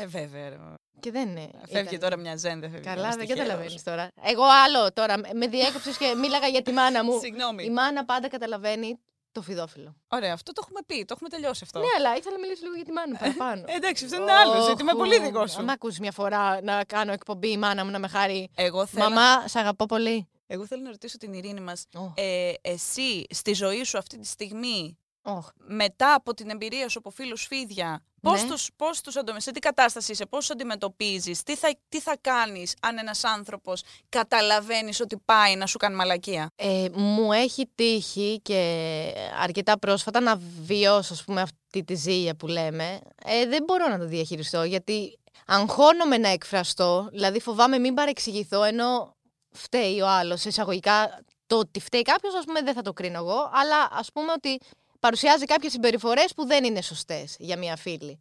ε, 0.00 0.06
βέβαια. 0.06 0.74
Ρε. 1.04 1.10
Και 1.10 1.18
δεν 1.18 1.28
είναι. 1.28 1.50
Φεύγει 1.72 1.94
ήταν- 1.94 1.98
τώρα 2.00 2.16
μια 2.16 2.36
ζέντα. 2.36 2.68
Φεύγει 2.68 2.84
Καλά, 2.84 3.02
ένας 3.02 3.16
δεν 3.16 3.26
τυχαίος. 3.26 3.46
καταλαβαίνεις 3.46 3.82
τώρα. 3.82 4.08
Εγώ 4.22 4.44
άλλο 4.64 4.92
τώρα. 4.92 5.14
Με 5.34 5.46
διέκοψες 5.46 5.96
και 5.96 6.14
μίλαγα 6.16 6.46
για 6.46 6.62
τη 6.62 6.72
μάνα 6.72 7.04
μου. 7.04 7.18
Συγγνώμη. 7.24 7.64
Η 7.64 7.70
μάνα 7.70 8.04
πάντα 8.04 8.28
καταλαβαίνει 8.28 8.98
το 9.32 9.42
φιδόφιλο. 9.42 9.96
Ωραία, 10.08 10.32
αυτό 10.32 10.52
το 10.52 10.60
έχουμε 10.64 10.80
πει, 10.86 11.04
το 11.04 11.12
έχουμε 11.16 11.28
τελειώσει 11.28 11.60
αυτό. 11.64 11.78
Ναι, 11.78 11.86
αλλά 11.98 12.16
ήθελα 12.16 12.34
να 12.34 12.40
μιλήσω 12.40 12.60
λίγο 12.62 12.74
για 12.74 12.84
τη 12.84 12.92
μάνα 12.92 13.08
μου 13.12 13.16
παραπάνω. 13.20 13.64
Ε, 13.66 13.74
εντάξει, 13.80 14.04
αυτό 14.04 14.16
είναι 14.16 14.32
άλλο 14.32 14.62
ζήτημα, 14.68 14.92
πολύ 14.92 15.20
δικό 15.20 15.46
σου. 15.46 15.58
Αν 15.58 15.64
με 15.64 15.72
ακούσει 15.72 16.00
μια 16.00 16.12
φορά 16.12 16.62
να 16.62 16.84
κάνω 16.84 17.12
εκπομπή 17.12 17.50
η 17.50 17.56
μάνα 17.56 17.84
μου 17.84 17.90
να 17.90 17.98
με 17.98 18.08
χάρει. 18.08 18.50
Εγώ 18.54 18.86
θέλω, 18.86 19.04
Μαμά, 19.10 19.48
σ' 19.48 19.56
αγαπώ 19.56 19.86
πολύ. 19.86 20.28
εγώ 20.46 20.66
θέλω 20.66 20.82
να 20.82 20.90
ρωτήσω 20.90 21.16
την 21.18 21.32
Ειρήνη 21.32 21.60
μας. 21.60 21.84
Ω, 21.96 22.12
Ε, 22.14 22.52
εσύ 22.62 23.24
στη 23.30 23.52
ζωή 23.52 23.84
σου 23.84 23.98
αυτή 23.98 24.18
τη 24.18 24.26
στιγμή 24.26 24.98
οχ. 25.22 25.48
μετά 25.56 26.14
από 26.14 26.34
την 26.34 26.50
εμπειρία 26.50 26.88
σου 26.88 26.98
από 26.98 27.10
φίλους 27.10 27.46
φίδια, 27.46 28.02
πώς, 28.22 28.42
Ναι. 28.42 28.48
τους, 28.48 28.68
πώς 28.76 29.00
τους 29.00 29.16
αντιμετωπίζεις, 29.16 29.44
σε 29.44 29.50
τι 29.52 29.58
κατάσταση 29.60 30.12
είσαι, 30.12 30.26
πώς 30.26 30.38
τους 30.40 30.50
αντιμετωπίζεις, 30.50 31.42
τι 31.42 31.56
θα, 31.56 31.76
τι 31.88 32.00
θα 32.00 32.16
κάνεις 32.20 32.76
αν 32.82 32.98
ένας 32.98 33.24
άνθρωπος 33.24 33.82
καταλαβαίνεις 34.08 35.00
ότι 35.00 35.16
πάει 35.24 35.56
να 35.56 35.66
σου 35.66 35.78
κάνει 35.78 35.94
μαλακία; 35.96 36.50
Ε, 36.56 36.86
μου 36.92 37.32
έχει 37.32 37.70
τύχει 37.74 38.40
και 38.42 39.12
αρκετά 39.42 39.78
πρόσφατα 39.78 40.20
να 40.20 40.36
βιώσω 40.62 41.12
ας 41.12 41.24
πούμε, 41.24 41.40
αυτή 41.40 41.84
τη 41.84 41.94
ζήλια 41.94 42.34
που 42.36 42.46
λέμε. 42.46 43.00
Ε, 43.24 43.46
δεν 43.46 43.62
μπορώ 43.64 43.88
να 43.88 43.98
το 43.98 44.06
διαχειριστώ 44.06 44.62
γιατί 44.64 45.18
αγχώνομαι 45.46 46.18
να 46.18 46.28
εκφραστώ, 46.28 47.08
δηλαδή 47.10 47.40
φοβάμαι 47.40 47.78
μην 47.78 47.94
παρεξηγηθώ 47.94 48.62
ενώ 48.62 49.16
φταίει 49.50 50.00
ο 50.00 50.08
άλλος. 50.08 50.44
Εισαγωγικά 50.44 51.20
το 51.46 51.58
ότι 51.58 51.80
φταίει 51.80 52.02
κάποιος 52.02 52.34
ας 52.34 52.44
πούμε 52.44 52.60
δεν 52.62 52.74
θα 52.74 52.82
το 52.82 52.92
κρίνω 52.92 53.18
εγώ, 53.18 53.50
αλλά 53.52 53.88
ας 53.90 54.12
πούμε 54.12 54.32
ότι 54.32 54.60
παρουσιάζει 55.00 55.44
κάποιες 55.44 55.72
συμπεριφορές 55.72 56.34
που 56.34 56.46
δεν 56.46 56.64
είναι 56.64 56.80
σωστές 56.82 57.36
για 57.38 57.58
μια 57.58 57.76
φίλη. 57.76 58.18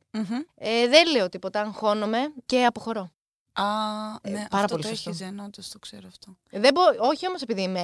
Ε, 0.55 0.87
δεν 0.87 1.11
λέω 1.11 1.29
τίποτα, 1.29 1.61
αγχώνομαι 1.61 2.33
και 2.45 2.65
αποχωρώ. 2.65 3.11
Α, 3.53 3.63
ναι, 4.21 4.45
πάρα 4.49 4.63
αυτό 4.63 4.67
πολύ 4.67 4.81
το 4.81 4.87
σωστό. 4.89 5.09
έχεις, 5.09 5.21
ε, 5.21 5.41
όντως 5.43 5.69
το 5.69 5.79
ξέρω 5.79 6.07
αυτό. 6.07 6.37
Δεν 6.49 6.73
μπο... 6.73 6.81
Όχι 7.09 7.27
όμως 7.27 7.41
επειδή 7.41 7.61
είμαι, 7.61 7.83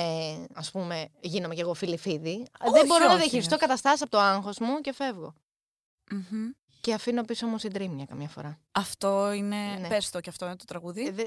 ας 0.53 0.71
πούμε, 0.71 1.07
γίνομαι 1.19 1.55
κι 1.55 1.61
εγώ 1.61 1.73
φιλιφίδη. 1.73 2.45
Όχι, 2.61 2.73
δεν 2.73 2.85
μπορώ 2.85 3.03
να 3.05 3.09
όχι, 3.09 3.19
διαχειριστώ 3.19 3.55
όχι. 3.55 3.63
καταστάσεις 3.63 4.01
από 4.01 4.11
το 4.11 4.19
άγχος 4.19 4.57
μου 4.59 4.79
και 4.81 4.93
φεύγω. 4.93 5.35
Μμμ. 6.11 6.49
Και 6.81 6.93
αφήνω 6.93 7.23
πίσω 7.23 7.47
μου 7.47 7.57
συντρίμμια 7.57 8.05
καμιά 8.05 8.27
φορά. 8.27 8.59
Αυτό 8.71 9.31
είναι, 9.31 9.77
Ναι. 9.79 9.87
πες 9.87 10.09
το 10.09 10.19
και 10.19 10.29
αυτό 10.29 10.45
είναι 10.45 10.55
το 10.55 10.65
τραγούδι. 10.65 11.07
Ε, 11.07 11.11
δε... 11.11 11.23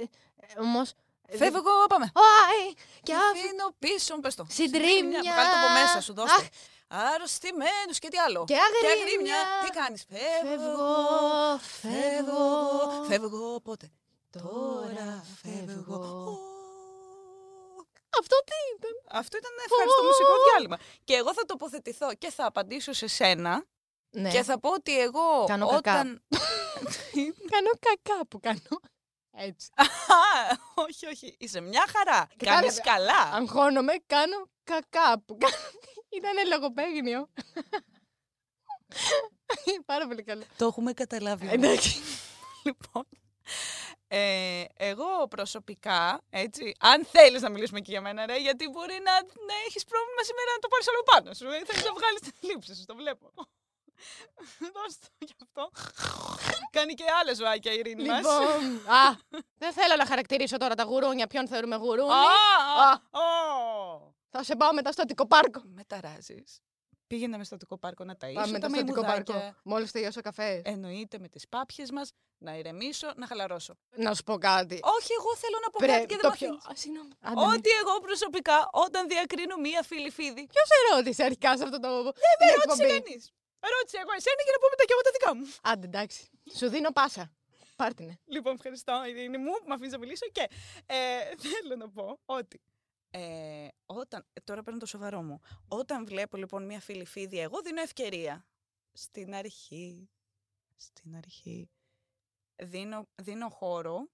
Όμως. 0.60 0.92
Φεύγω, 1.36 1.60
πάμε. 1.88 2.10
Ωάι! 2.14 2.72
Και 3.02 3.12
αφήνω. 3.14 3.30
Αφήνω 3.44 3.74
πίσω 3.78 4.14
μου, 4.14 4.20
πες 4.20 4.34
το. 4.34 4.46
Συντρίμμια. 4.48 5.20
Βγάλε 5.20 5.48
το 5.48 5.56
από 5.64 5.72
μέσα 5.72 6.00
σου, 6.00 6.14
δώστε. 6.14 6.42
Αχ. 6.42 6.48
Αρρωστημένους 6.88 7.98
και 7.98 8.08
τι 8.08 8.18
άλλο. 8.18 8.44
Και 8.46 8.56
αγρίμια. 8.56 9.36
Τι 9.64 9.70
κάνεις. 9.70 10.04
Φεύγω, 10.08 11.58
φεύγω. 11.58 13.04
Φεύγω 13.08 13.60
πότε; 13.60 13.90
Τώρα 14.30 15.24
φεύγω. 15.42 15.94
Ω. 15.94 16.46
Αυτό 18.18 18.36
τι 18.44 18.52
ήταν; 18.76 19.18
Αυτό 19.20 19.36
ήταν 19.36 19.50
ένα 19.54 19.62
ευχαριστώ 19.70 20.02
μουσικό 20.02 20.32
διάλειμμα. 20.50 20.78
Και 21.04 21.14
εγώ 21.14 21.32
θα 21.34 21.44
τοποθετηθώ 21.44 22.14
και 22.14 22.30
θα 22.30 22.46
απαντήσω 22.46 22.92
σε 22.92 23.06
σένα 23.06 23.64
Ναι. 24.10 24.30
και 24.30 24.42
θα 24.42 24.60
πω 24.60 24.70
ότι 24.72 25.00
εγώ 25.00 25.44
Κάνω 25.46 25.66
κακά. 25.66 25.92
όταν... 25.92 26.22
Κάνω 27.52 27.70
κακά 27.80 28.26
που 28.26 28.40
κάνω. 28.40 28.80
Έτσι. 29.40 29.68
Α, 29.76 29.84
όχι, 30.74 31.06
όχι. 31.06 31.36
Είσαι 31.38 31.60
μια 31.60 31.84
χαρά. 31.96 32.28
Κατάλαβε. 32.36 32.66
Κάνεις 32.66 32.80
καλά. 32.80 33.20
Αγχώνομαι, 33.32 33.92
κάνω 34.06 34.48
κακά 34.64 35.20
που 35.26 35.36
κάνω. 35.38 35.54
Ήταν 36.18 36.48
λογοπαίγνιο. 36.48 37.28
Πάρα 39.92 40.06
πολύ 40.06 40.22
καλό. 40.22 40.42
Το 40.56 40.66
έχουμε 40.66 40.92
καταλάβει. 40.92 41.48
Εντάξει. 41.50 42.00
Λοιπόν, 42.64 43.06
ε, 44.08 44.64
εγώ 44.76 45.28
προσωπικά, 45.28 46.20
έτσι, 46.30 46.74
αν 46.80 47.04
θέλεις 47.04 47.42
να 47.42 47.48
μιλήσουμε 47.48 47.80
και 47.80 47.90
για 47.90 48.00
μένα, 48.00 48.26
ρε, 48.26 48.36
γιατί 48.36 48.68
μπορεί 48.68 48.92
να, 48.92 49.12
να 49.22 49.54
έχεις 49.66 49.84
πρόβλημα 49.84 50.22
σήμερα 50.22 50.50
να 50.54 50.58
το 50.58 50.68
πάρεις 50.68 50.88
όλο 50.88 51.02
πάνω 51.02 51.34
σου. 51.34 51.46
Ε, 51.46 51.64
θέλεις 51.64 51.84
να 51.84 51.92
βγάλεις 51.92 52.20
την 52.20 52.32
λήψη 52.40 52.74
σου, 52.74 52.84
το 52.84 52.94
βλέπω. 52.94 53.32
Δώσ' 54.74 54.98
το 54.98 55.08
γι' 55.18 55.34
αυτό. 55.42 55.70
Κάνει 56.70 56.94
και 56.94 57.04
άλλα 57.20 57.34
ζωάκια 57.34 57.72
η 57.72 57.78
ειρήνη 57.78 58.04
μας. 58.08 58.16
Λοιπόν, 58.18 58.76
α, 58.96 59.16
δεν 59.58 59.72
θέλω 59.72 59.96
να 59.96 60.06
χαρακτηρίσω 60.06 60.56
τώρα 60.56 60.74
τα 60.74 60.82
γουρούνια. 60.82 61.26
Ποιον 61.26 61.48
θεωρούμε 61.48 61.76
γουρούνι. 61.76 62.12
Α, 62.12 62.16
Α. 62.88 63.00
ω. 63.10 64.16
Θα 64.30 64.42
σε 64.42 64.56
πάω 64.56 64.72
μετά 64.72 64.92
στο 64.92 65.02
Αττικό 65.02 65.26
Πάρκο. 65.26 65.62
Με 65.64 65.84
ταράζεις. 65.84 66.60
Πήγαινε 67.06 67.36
με 67.36 67.44
στο 67.44 67.54
Αττικό 67.54 67.78
πάρκο 67.78 68.04
να 68.04 68.14
ταΐσω 68.20 68.34
Πάμε 68.40 68.52
μετά 68.52 68.66
τα 68.66 68.74
στο 68.74 68.80
Αττικό 68.80 69.00
Πάρκο. 69.00 69.32
μαϊμουδάκια. 69.32 69.60
Μόλις 69.64 69.90
τελειώσω 69.90 70.20
καφές. 70.20 70.60
Εννοείται 70.64 71.18
με 71.18 71.28
τις 71.28 71.48
πάπιες 71.48 71.90
μας, 71.90 72.12
να 72.38 72.52
ηρεμήσω, 72.58 73.12
να 73.16 73.26
χαλαρώσω. 73.26 73.74
Να 73.96 74.14
σου 74.14 74.22
πω 74.22 74.34
κάτι. 74.38 74.78
Όχι, 74.98 75.12
εγώ 75.18 75.30
θέλω 75.42 75.58
να 75.64 75.68
πω 75.70 75.78
Πρέ- 75.84 75.90
κάτι 75.92 76.06
και 76.06 76.16
το 76.16 76.20
δεν 76.20 76.30
με 76.30 76.36
πιο. 76.36 76.46
αφήνεις. 76.48 76.64
Α, 76.70 76.72
Συγγνώμη. 76.82 77.12
Άντε, 77.28 77.40
ναι. 77.46 77.52
Ότι 77.54 77.70
εγώ 77.80 77.94
προσωπικά, 78.08 78.56
όταν 78.84 79.02
διακρίνω 79.12 79.56
μία 79.66 79.82
φίλη 79.82 80.10
φίδι, 80.10 80.42
Ποιος 80.54 80.66
σε 80.72 80.78
ρώτησε 80.94 81.22
αρχικά 81.28 81.50
σε 81.58 81.62
αυτό 81.66 81.78
το. 81.84 81.88
δεν 82.02 82.36
με 82.50 82.54
ρώτησε 82.60 82.86
κανείς. 82.94 83.22
Ρώτησε 83.74 83.96
εγώ 84.02 84.12
εσένα 84.20 84.40
για 84.46 84.52
να 84.56 84.58
πω 84.62 84.66
μετά 84.74 84.84
και 84.88 84.94
εγώ 84.96 85.02
τα 85.08 85.12
δικά 85.16 85.30
μου. 85.36 85.44
Άντε, 85.70 85.86
εντάξει. 85.92 86.20
Σου 86.58 86.66
δίνω 86.74 86.90
πάσα. 86.98 87.24
Πάρτινε. 87.80 88.14
Λοιπόν, 88.34 88.52
ευχαριστώ, 88.58 88.94
Ειρήνη 89.08 89.38
μου, 89.44 89.52
που 89.60 89.66
με 89.70 89.74
αφήνεις 89.74 89.92
να 89.92 89.98
μιλήσω 89.98 90.26
και 90.36 90.44
ε, 90.86 90.96
θέλω 91.42 91.74
να 91.82 91.88
πω 91.96 92.18
ότι. 92.38 92.56
Ε, 93.10 93.68
όταν, 93.86 94.26
ε, 94.32 94.40
τώρα 94.40 94.62
παίρνω 94.62 94.78
το 94.78 94.86
σοβαρό 94.86 95.22
μου. 95.22 95.40
Όταν 95.68 96.06
βλέπω 96.06 96.36
λοιπόν 96.36 96.64
μία 96.64 96.80
φίλη 96.80 97.04
φίδι, 97.04 97.38
εγώ 97.38 97.60
δίνω 97.60 97.80
ευκαιρία. 97.80 98.46
Στην 98.92 99.34
αρχή. 99.34 100.10
Στην 100.76 101.16
αρχή. 101.16 101.70
Δίνω, 102.56 103.08
δίνω 103.14 103.48
χώρο 103.48 104.08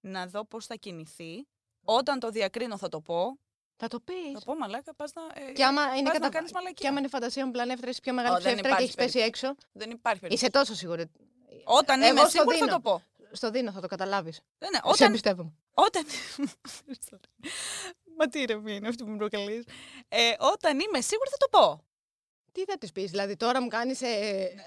να 0.00 0.26
δω 0.26 0.44
πώς 0.44 0.66
θα 0.66 0.74
κινηθεί. 0.74 1.46
Όταν 1.84 2.18
το 2.18 2.30
διακρίνω 2.30 2.76
θα 2.78 2.88
το 2.88 3.00
πω. 3.00 3.38
Θα 3.76 3.88
το 3.88 4.00
πεις. 4.00 4.32
Θα 4.32 4.40
πω 4.44 4.56
μαλάκα, 4.56 4.94
πας 4.94 5.12
να, 5.12 5.22
ε, 5.42 5.52
Και 5.52 5.64
άμα 5.64 5.82
είναι, 5.82 6.02
πας 6.02 6.12
κατα... 6.12 6.24
να 6.24 6.28
κάνεις 6.28 6.52
μαλακία. 6.52 6.74
και 6.74 6.88
άμα 6.88 6.98
είναι 6.98 7.08
φαντασία 7.08 7.46
μου 7.46 7.50
πλανεύτρα, 7.50 7.90
είσαι 7.90 8.00
πιο 8.00 8.12
μεγάλη 8.12 8.36
Ω, 8.36 8.40
δεν 8.40 8.52
ψεύτρα 8.52 8.62
και 8.76 8.82
υπάρχει 8.82 9.00
έχεις 9.00 9.12
πέσει 9.12 9.26
έξω. 9.26 9.54
Δεν 9.72 9.90
υπάρχει 9.90 10.20
περίπτωση. 10.20 10.44
Είσαι 10.44 10.50
τόσο 10.58 10.74
σίγουρη. 10.74 11.10
Όταν 11.64 12.02
Εγώ 12.02 12.10
είμαι 12.10 12.20
στο 12.20 12.28
σίγουρη 12.28 12.56
θα 12.58 12.64
δίνω. 12.64 12.76
το 12.76 12.82
πω. 12.82 13.02
Στο 13.32 13.50
δίνω, 13.50 13.70
θα 13.72 13.80
το 13.80 13.86
καταλάβεις. 13.86 14.40
Δεν 14.58 14.68
είναι. 14.68 14.80
Σε 14.82 14.90
Όταν, 14.90 15.08
εμπιστεύομαι. 15.08 15.52
όταν... 15.74 16.04
Μα 18.18 18.26
τι 18.28 18.40
ηρεμία 18.40 18.74
είναι 18.74 18.88
αυτή 18.88 19.04
που 19.04 19.10
με 19.10 19.16
προκαλείς. 19.16 19.64
Ε, 20.08 20.32
όταν 20.38 20.72
είμαι 20.80 21.00
σίγουρη 21.00 21.30
θα 21.30 21.36
το 21.38 21.48
πω. 21.58 21.80
Τι 22.52 22.64
θα 22.64 22.78
της 22.78 22.92
πεις, 22.92 23.10
δηλαδή 23.10 23.36
τώρα 23.36 23.62
μου 23.62 23.68
κάνεις 23.68 24.00
ε, 24.02 24.06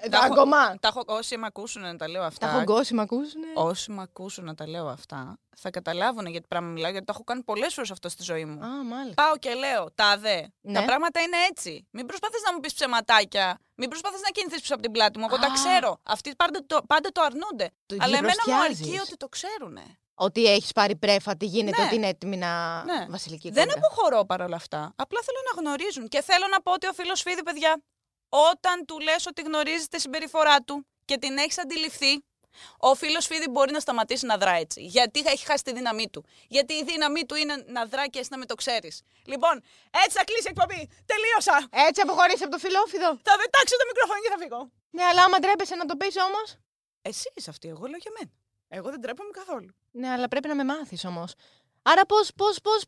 Τα 0.10 0.18
έχω- 0.18 0.28
δάγκωμα. 0.28 0.80
Τα 0.80 0.88
έχω, 0.88 1.04
όσοι 1.06 1.38
με 1.38 1.46
ακούσουν 1.46 1.82
να 1.82 1.96
τα 1.96 2.08
λέω 2.10 2.24
αυτά. 2.24 2.48
Τα 2.48 2.54
έχω 2.54 2.64
γκώσει, 2.64 2.94
με 2.94 3.02
ακούσουνε. 3.02 3.48
Όσοι 3.56 3.92
με 3.92 4.02
ακούσουν 4.02 4.46
να 4.46 4.56
τα 4.56 4.68
λέω 4.68 4.88
αυτά, 4.88 5.40
θα 5.58 5.70
καταλάβουν 5.70 6.26
γιατί 6.26 6.46
πράγμα 6.48 6.68
μιλάω, 6.70 6.92
γιατί 6.92 7.06
το 7.06 7.12
έχω 7.16 7.24
κάνει 7.24 7.44
πολλές 7.44 7.74
φορές 7.74 7.92
αυτό 7.92 8.10
στη 8.10 8.24
ζωή 8.24 8.46
μου. 8.46 8.64
Α, 8.66 8.84
μάλιστα. 8.84 9.24
Πάω 9.24 9.38
και 9.38 9.54
λέω, 9.54 9.92
τα 9.96 10.18
δε. 10.18 10.42
Ναι. 10.62 10.74
Τα 10.74 10.86
πράγματα 10.86 11.22
είναι 11.22 11.38
έτσι. 11.50 11.88
Μην 11.92 12.06
προσπαθείς 12.06 12.42
να 12.46 12.54
μου 12.54 12.60
πεις 12.60 12.74
ψεματάκια. 12.74 13.60
Μην 13.76 13.90
προσπαθείς 13.90 14.22
να 14.22 14.30
κινηθείς 14.30 14.60
πίσω 14.62 14.74
από 14.74 14.84
την 14.84 14.92
πλάτη 14.92 15.20
μου. 15.20 15.26
Εγώ 15.30 15.38
τα 15.38 15.48
Α. 15.48 15.52
ξέρω. 15.54 16.00
Αυτοί 16.04 16.36
πάντα 16.36 16.66
το, 16.68 16.82
πάντα 16.88 17.10
το 17.12 17.22
αρνούνται. 17.22 17.70
Το 17.86 17.96
Αλλά 18.00 18.18
εμένα 18.18 18.34
μου 18.48 18.54
αρκεί 18.54 18.74
γλυμπροστιάζεις. 18.74 19.02
ότι 19.08 19.18
το 19.18 19.28
ξέρουν. 19.30 19.78
Ότι 20.22 20.46
έχεις 20.46 20.72
πάρει 20.72 20.96
πρέφα, 20.96 21.38
τι 21.38 21.46
γίνεται, 21.46 21.82
Ναι. 21.82 21.86
ότι 21.88 21.96
είναι 21.96 22.08
έτοιμη 22.08 22.38
να. 22.38 22.84
Ναι. 22.84 23.06
Βασιλική 23.10 23.50
Δεν 23.52 23.68
κόντρα. 23.68 23.82
αποχωρώ 23.86 24.26
παρόλα 24.26 24.56
αυτά. 24.56 24.94
Απλά 24.96 25.20
θέλω 25.26 25.38
να 25.54 25.62
γνωρίζουν. 25.62 26.08
Και 26.08 26.22
θέλω 26.22 26.48
να 26.52 26.62
πω 26.62 26.72
ότι 26.74 26.88
ο 26.88 26.94
φίλος 26.94 27.22
Φίδη, 27.22 27.44
παιδιά, 27.44 27.82
όταν 28.30 28.86
του 28.88 29.00
λες 29.00 29.26
ότι 29.26 29.42
γνωρίζεις 29.42 29.88
τη 29.88 30.00
συμπεριφορά 30.00 30.58
του 30.64 30.86
και 31.06 31.18
την 31.18 31.38
έχεις 31.38 31.60
αντιληφθεί, 31.60 32.24
ο 32.78 32.96
φίλος 32.96 33.26
Φίδη 33.26 33.48
μπορεί 33.50 33.72
να 33.72 33.80
σταματήσει 33.80 34.26
να 34.26 34.38
δρά 34.38 34.52
έτσι. 34.52 34.80
Γιατί 34.86 35.20
έχει 35.26 35.46
χάσει 35.46 35.64
τη 35.64 35.74
δύναμή 35.74 36.10
του. 36.10 36.26
Γιατί 36.48 36.74
η 36.74 36.84
δύναμή 36.84 37.26
του 37.26 37.36
είναι 37.36 37.56
να 37.68 37.86
δρά 37.86 38.08
και 38.08 38.20
εσύ 38.20 38.30
να 38.32 38.38
με 38.38 38.46
το 38.46 38.56
ξέρεις. 38.56 39.02
Λοιπόν, 39.26 39.56
έτσι 40.04 40.18
θα 40.18 40.24
κλείσει 40.24 40.48
η 40.50 40.52
εκπομπή. 40.56 40.82
Τελείωσα. 41.12 41.58
Έτσι 41.88 42.02
αποχωρήσει 42.02 42.44
από 42.44 42.52
το 42.52 42.58
φιλόφιδο. 42.66 43.10
Θα 43.28 43.34
πετάξω 43.42 43.76
το 43.82 43.86
μικρόφωνο 43.92 44.20
και 44.24 44.30
θα 44.34 44.38
φύγω. 44.44 44.62
Ναι, 44.90 45.04
αλλά 45.04 45.22
άμα 45.24 45.40
ντρέπεσαι 45.40 45.76
να 45.76 45.86
το 45.86 45.96
πεις 45.96 46.16
όμως. 46.28 46.48
Εσύ 47.02 47.32
είσαι 47.36 47.50
αυτή, 47.50 47.68
εγώ 47.74 47.86
λέω 47.92 48.00
για 48.06 48.12
μένα. 48.18 48.32
Εγώ 48.70 48.90
δεν 48.90 49.02
τρέπομαι 49.02 49.30
καθόλου. 49.32 49.76
Ναι, 49.92 50.10
αλλά 50.10 50.28
πρέπει 50.28 50.48
να 50.48 50.56
με 50.56 50.64
μάθεις 50.64 51.06
όμως. 51.06 51.34
Άρα 51.82 52.06
πώς 52.06 52.32
πώς, 52.36 52.60
πώς, 52.62 52.86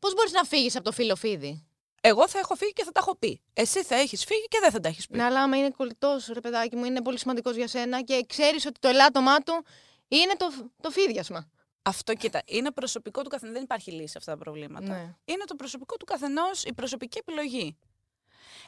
πώς 0.00 0.14
μπορείς 0.14 0.32
να 0.32 0.44
φύγεις 0.44 0.74
από 0.76 0.84
το 0.84 0.92
φιλοφίδι. 0.92 1.62
Εγώ 2.00 2.28
θα 2.28 2.38
έχω 2.38 2.54
φύγει 2.54 2.72
και 2.72 2.84
θα 2.84 2.92
τα 2.92 3.00
έχω 3.00 3.16
πει. 3.16 3.40
Εσύ 3.52 3.82
θα 3.84 3.94
έχεις 3.94 4.24
φύγει 4.24 4.44
και 4.48 4.58
δεν 4.60 4.70
θα 4.70 4.80
τα 4.80 4.88
έχεις 4.88 5.06
πει. 5.06 5.16
Ναι, 5.16 5.24
αλλά 5.24 5.42
άμα 5.42 5.56
είναι 5.56 5.70
κολλητός, 5.70 6.26
ρε 6.26 6.40
παιδάκι 6.40 6.76
μου, 6.76 6.84
είναι 6.84 7.02
πολύ 7.02 7.18
σημαντικός 7.18 7.56
για 7.56 7.68
σένα 7.68 8.02
και 8.02 8.24
ξέρεις 8.28 8.66
ότι 8.66 8.80
το 8.80 8.88
ελάττωμά 8.88 9.38
του 9.38 9.64
είναι 10.08 10.34
το, 10.36 10.46
το 10.80 10.90
φίδιασμα. 10.90 11.48
Αυτό, 11.82 12.14
κοίτα, 12.14 12.42
είναι 12.46 12.70
προσωπικό 12.70 13.22
του 13.22 13.28
καθενός. 13.28 13.54
Δεν 13.54 13.62
υπάρχει 13.62 13.90
λύση 13.90 14.06
σε 14.08 14.18
αυτά 14.18 14.32
τα 14.32 14.38
προβλήματα. 14.38 14.86
Ναι. 14.86 15.14
Είναι 15.24 15.44
το 15.44 15.54
προσωπικό 15.54 15.96
του 15.96 16.04
καθενός, 16.04 16.64
η 16.64 16.72
προσωπική 16.72 17.18
επιλογή. 17.18 17.76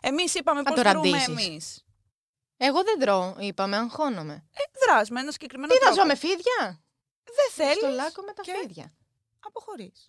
Εμείς 0.00 0.34
είπαμε 0.34 0.62
Θα 0.62 0.72
πώς 0.72 0.82
το 0.82 0.90
δρούμε 0.90 1.10
ραντίσεις. 1.10 1.46
εμείς. 1.46 1.84
Εγώ 2.62 2.82
δεν 2.82 2.98
τρώω, 2.98 3.34
είπαμε, 3.38 3.76
αγχώνομαι. 3.76 4.32
Ε, 4.52 4.62
δράς 4.86 5.08
με 5.10 5.20
ένα 5.20 5.30
συγκεκριμένο 5.32 5.72
Τι 5.72 5.78
θα 5.78 5.84
τρόπο. 5.84 6.00
ζω 6.00 6.06
με 6.06 6.14
φίδια; 6.14 6.82
Δεν 7.24 7.50
θέλεις. 7.66 7.76
Στο 7.76 7.88
λάκκο 7.88 8.22
με 8.22 8.32
τα 8.32 8.42
και- 8.42 8.54
φίδια. 8.60 8.92
Αποχωρείς. 9.46 10.08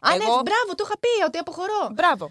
Α, 0.00 0.16
ναι, 0.16 0.24
Εγώ- 0.24 0.34
μπράβο, 0.40 0.74
το 0.74 0.84
είχα 0.86 0.98
πει 0.98 1.24
ότι 1.26 1.38
αποχωρώ. 1.38 1.88
Μπράβο. 1.92 2.30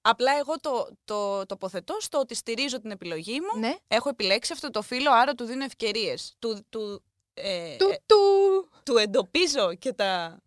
Απλά 0.00 0.32
εγώ 0.38 0.60
το, 0.60 0.88
το 1.04 1.46
τοποθετώ 1.46 1.96
στο 2.00 2.18
ότι 2.18 2.34
στηρίζω 2.34 2.80
την 2.80 2.90
επιλογή 2.90 3.40
μου. 3.40 3.58
Ναι. 3.60 3.74
Έχω 3.88 4.08
επιλέξει 4.08 4.52
αυτό 4.52 4.70
το 4.70 4.82
φίλο, 4.82 5.10
άρα 5.12 5.34
του 5.34 5.44
δίνω 5.44 5.64
ευκαιρίες. 5.64 6.34
Του, 6.38 6.66
του, 6.68 7.02
ε, 7.34 7.76
Του, 7.76 7.88
ε, 7.88 7.96
του. 8.06 8.16
του 8.84 8.96
εντοπίζω 8.96 9.74
και 9.74 9.92
τα. 9.92 10.40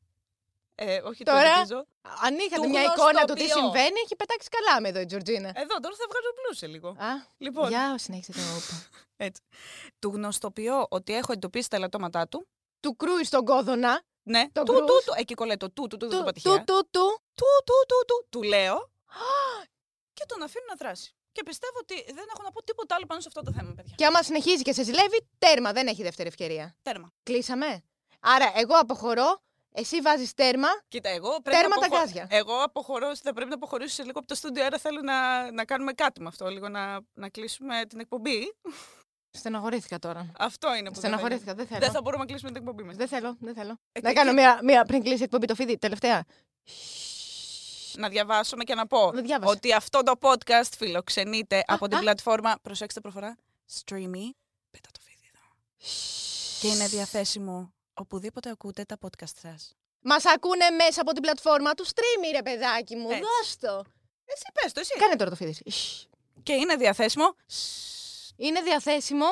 Ε, 0.81 1.01
όχι 1.03 1.23
Τώρα, 1.23 1.41
το 1.41 1.47
εντοπίζω. 1.47 1.85
Αν 2.23 2.37
είχατε 2.37 2.61
του 2.61 2.69
μια 2.69 2.81
εικόνα 2.83 3.25
του 3.25 3.33
τι 3.33 3.39
γνωστοποιώ. 3.39 3.55
συμβαίνει, 3.63 3.99
έχει 4.03 4.15
πετάξει 4.15 4.47
καλά 4.49 4.81
με 4.81 4.87
εδώ 4.89 4.99
η 4.99 5.05
Τζορτζίνα. 5.05 5.47
Εδώ 5.55 5.75
τώρα 5.79 5.95
θα 5.95 6.05
βγάλω 6.09 6.29
μπλου 6.35 6.55
σε 6.55 6.67
λίγο. 6.67 6.87
Α, 6.89 7.09
Λοιπόν, 7.37 7.69
για 7.69 7.97
συνέχισε 7.97 8.31
το 8.31 8.39
όπα. 8.57 8.75
έτσι. 9.27 9.41
Του 9.99 10.09
γνωστοποιώ 10.09 10.85
ότι 10.89 11.13
έχω 11.15 11.31
εντοπίσει 11.31 11.69
τα 11.69 11.75
ελαττώματά 11.75 12.27
του. 12.27 12.47
Του 12.79 12.95
κρούει 12.95 13.23
στον 13.23 13.45
κόδωνα. 13.45 14.01
Ναι, 14.23 14.47
Το 14.51 14.63
του, 14.63 14.73
κρούς. 14.73 14.85
του, 14.85 15.01
του, 15.05 15.13
εκεί 15.17 15.33
κολλάει 15.33 15.57
το 15.57 15.71
του, 15.71 15.87
του, 15.87 15.97
του, 15.97 16.07
Του, 16.07 16.17
του, 16.17 16.23
πατυχαία. 16.23 16.63
του, 16.63 16.63
του, 16.63 16.87
του. 16.91 17.21
του, 17.33 17.45
του, 17.65 17.73
του, 17.87 18.05
του, 18.07 18.25
του 18.29 18.43
λέω 18.43 18.91
και 20.13 20.23
τον 20.27 20.41
αφήνω 20.41 20.65
να 20.69 20.75
δράσει. 20.75 21.13
Και 21.31 21.43
πιστεύω 21.43 21.77
ότι 21.81 22.03
δεν 22.13 22.25
έχω 22.33 22.43
να 22.43 22.51
πω 22.51 22.63
τίποτα 22.63 22.95
άλλο 22.95 23.05
πάνω 23.05 23.21
σε 23.21 23.27
αυτό 23.27 23.41
το 23.41 23.51
θέμα, 23.51 23.73
παιδιά. 23.73 23.93
Και 23.97 24.05
άμα 24.05 24.23
συνεχίζει 24.23 24.61
και 24.63 24.73
σε 24.73 24.83
ζηλεύει, 24.83 25.27
τέρμα, 25.39 25.71
δεν 25.71 25.87
έχει 25.87 26.03
δεύτερη 26.03 26.27
ευκαιρία. 26.27 26.75
Τέρμα. 26.81 27.11
Κλείσαμε. 27.23 27.83
Άρα, 28.19 28.51
εγώ 28.55 28.75
αποχωρώ, 28.75 29.41
εσύ 29.71 30.01
βάζεις 30.01 30.33
τέρμα. 30.33 30.67
Κοίτα, 30.87 31.09
εγώ 31.09 31.29
πρέπει 31.41 31.57
Τέρμα 31.57 31.75
να 31.75 31.81
τα 31.81 31.85
αποχω- 31.85 32.03
γκάζια. 32.03 32.27
Εγώ 32.29 32.53
αποχωρώ, 32.63 33.15
θα 33.15 33.33
πρέπει 33.33 33.49
να 33.49 33.55
αποχωρήσω 33.55 33.93
σε 33.93 34.03
λίγο 34.03 34.19
από 34.19 34.27
το 34.27 34.35
στούντιο, 34.35 34.65
άρα 34.65 34.77
θέλω 34.77 35.01
να, 35.01 35.51
να 35.51 35.65
κάνουμε 35.65 35.93
κάτι 35.93 36.21
με 36.21 36.27
αυτό, 36.27 36.47
λίγο 36.49 36.69
να, 36.69 36.99
να 37.13 37.29
κλείσουμε 37.29 37.85
την 37.85 37.99
εκπομπή. 37.99 38.55
Στεναχωρήθηκα 39.31 39.99
τώρα. 39.99 40.31
Αυτό 40.37 40.67
είναι 40.75 40.77
που 40.87 40.93
δεν 40.93 40.93
Στεναχωρήθηκα, 40.95 41.53
δεν 41.53 41.65
θα... 41.65 41.69
θέλω. 41.75 41.79
Δεν 41.85 41.91
θα 41.91 42.01
μπορούμε 42.01 42.23
να 42.23 42.29
κλείσουμε 42.29 42.51
την 42.51 42.61
εκπομπή 42.61 42.83
μας. 42.83 42.95
Δεν 42.95 43.07
θέλω, 43.07 43.35
δεν 43.39 43.53
θέλω. 43.53 43.79
Ε, 43.91 43.99
να 44.01 44.09
και- 44.09 44.15
κάνω 44.15 44.29
και- 44.29 44.35
μία, 44.35 44.59
μία 44.63 44.85
πριν 44.85 45.03
κλείσει 45.03 45.19
η 45.21 45.23
εκπομπή 45.23 45.45
το 45.45 45.55
φίδι, 45.55 45.77
τελευταία. 45.77 46.25
Να 47.95 48.09
διαβάσουμε 48.09 48.63
και 48.63 48.75
να 48.75 48.87
πω 48.87 49.11
Δεν 49.11 49.23
διάβασα. 49.25 49.51
ότι 49.51 49.73
αυτό 49.73 50.03
το 50.03 50.13
podcast 50.21 50.69
φιλοξενείται 50.77 51.63
από 51.67 51.87
την 51.87 51.97
α. 51.97 51.99
πλατφόρμα, 51.99 52.55
προσέξτε 52.61 52.99
προφορά, 52.99 53.35
Streamy. 53.73 54.29
Πέτα 54.71 54.89
το 54.91 54.99
βίντεο 55.05 55.29
εδώ. 55.33 55.47
Και 56.61 56.67
είναι 56.67 56.87
διαθέσιμο 56.87 57.73
οπουδήποτε 57.99 58.49
ακούτε 58.49 58.83
τα 58.83 58.97
podcast 59.01 59.37
σας. 59.41 59.73
Μας 60.01 60.25
ακούνε 60.25 60.69
μέσα 60.69 61.01
από 61.01 61.11
την 61.11 61.21
πλατφόρμα 61.21 61.73
του 61.73 61.85
stream, 61.85 62.31
ρε 62.31 62.41
παιδάκι 62.41 62.95
μου. 62.95 63.09
Έτσι. 63.09 63.21
Δώσ' 63.21 63.57
το. 63.57 63.83
Εσύ 64.25 64.43
πες 64.53 64.71
το, 64.73 64.79
εσύ. 64.79 64.93
Κάνε 64.99 65.15
τώρα 65.15 65.29
το 65.29 65.35
φίδι. 65.35 65.57
Σσ. 65.65 66.07
Και 66.43 66.53
είναι 66.53 66.75
διαθέσιμο 66.75 67.35
Είναι 68.35 68.61
διαθέσιμο. 68.61 69.25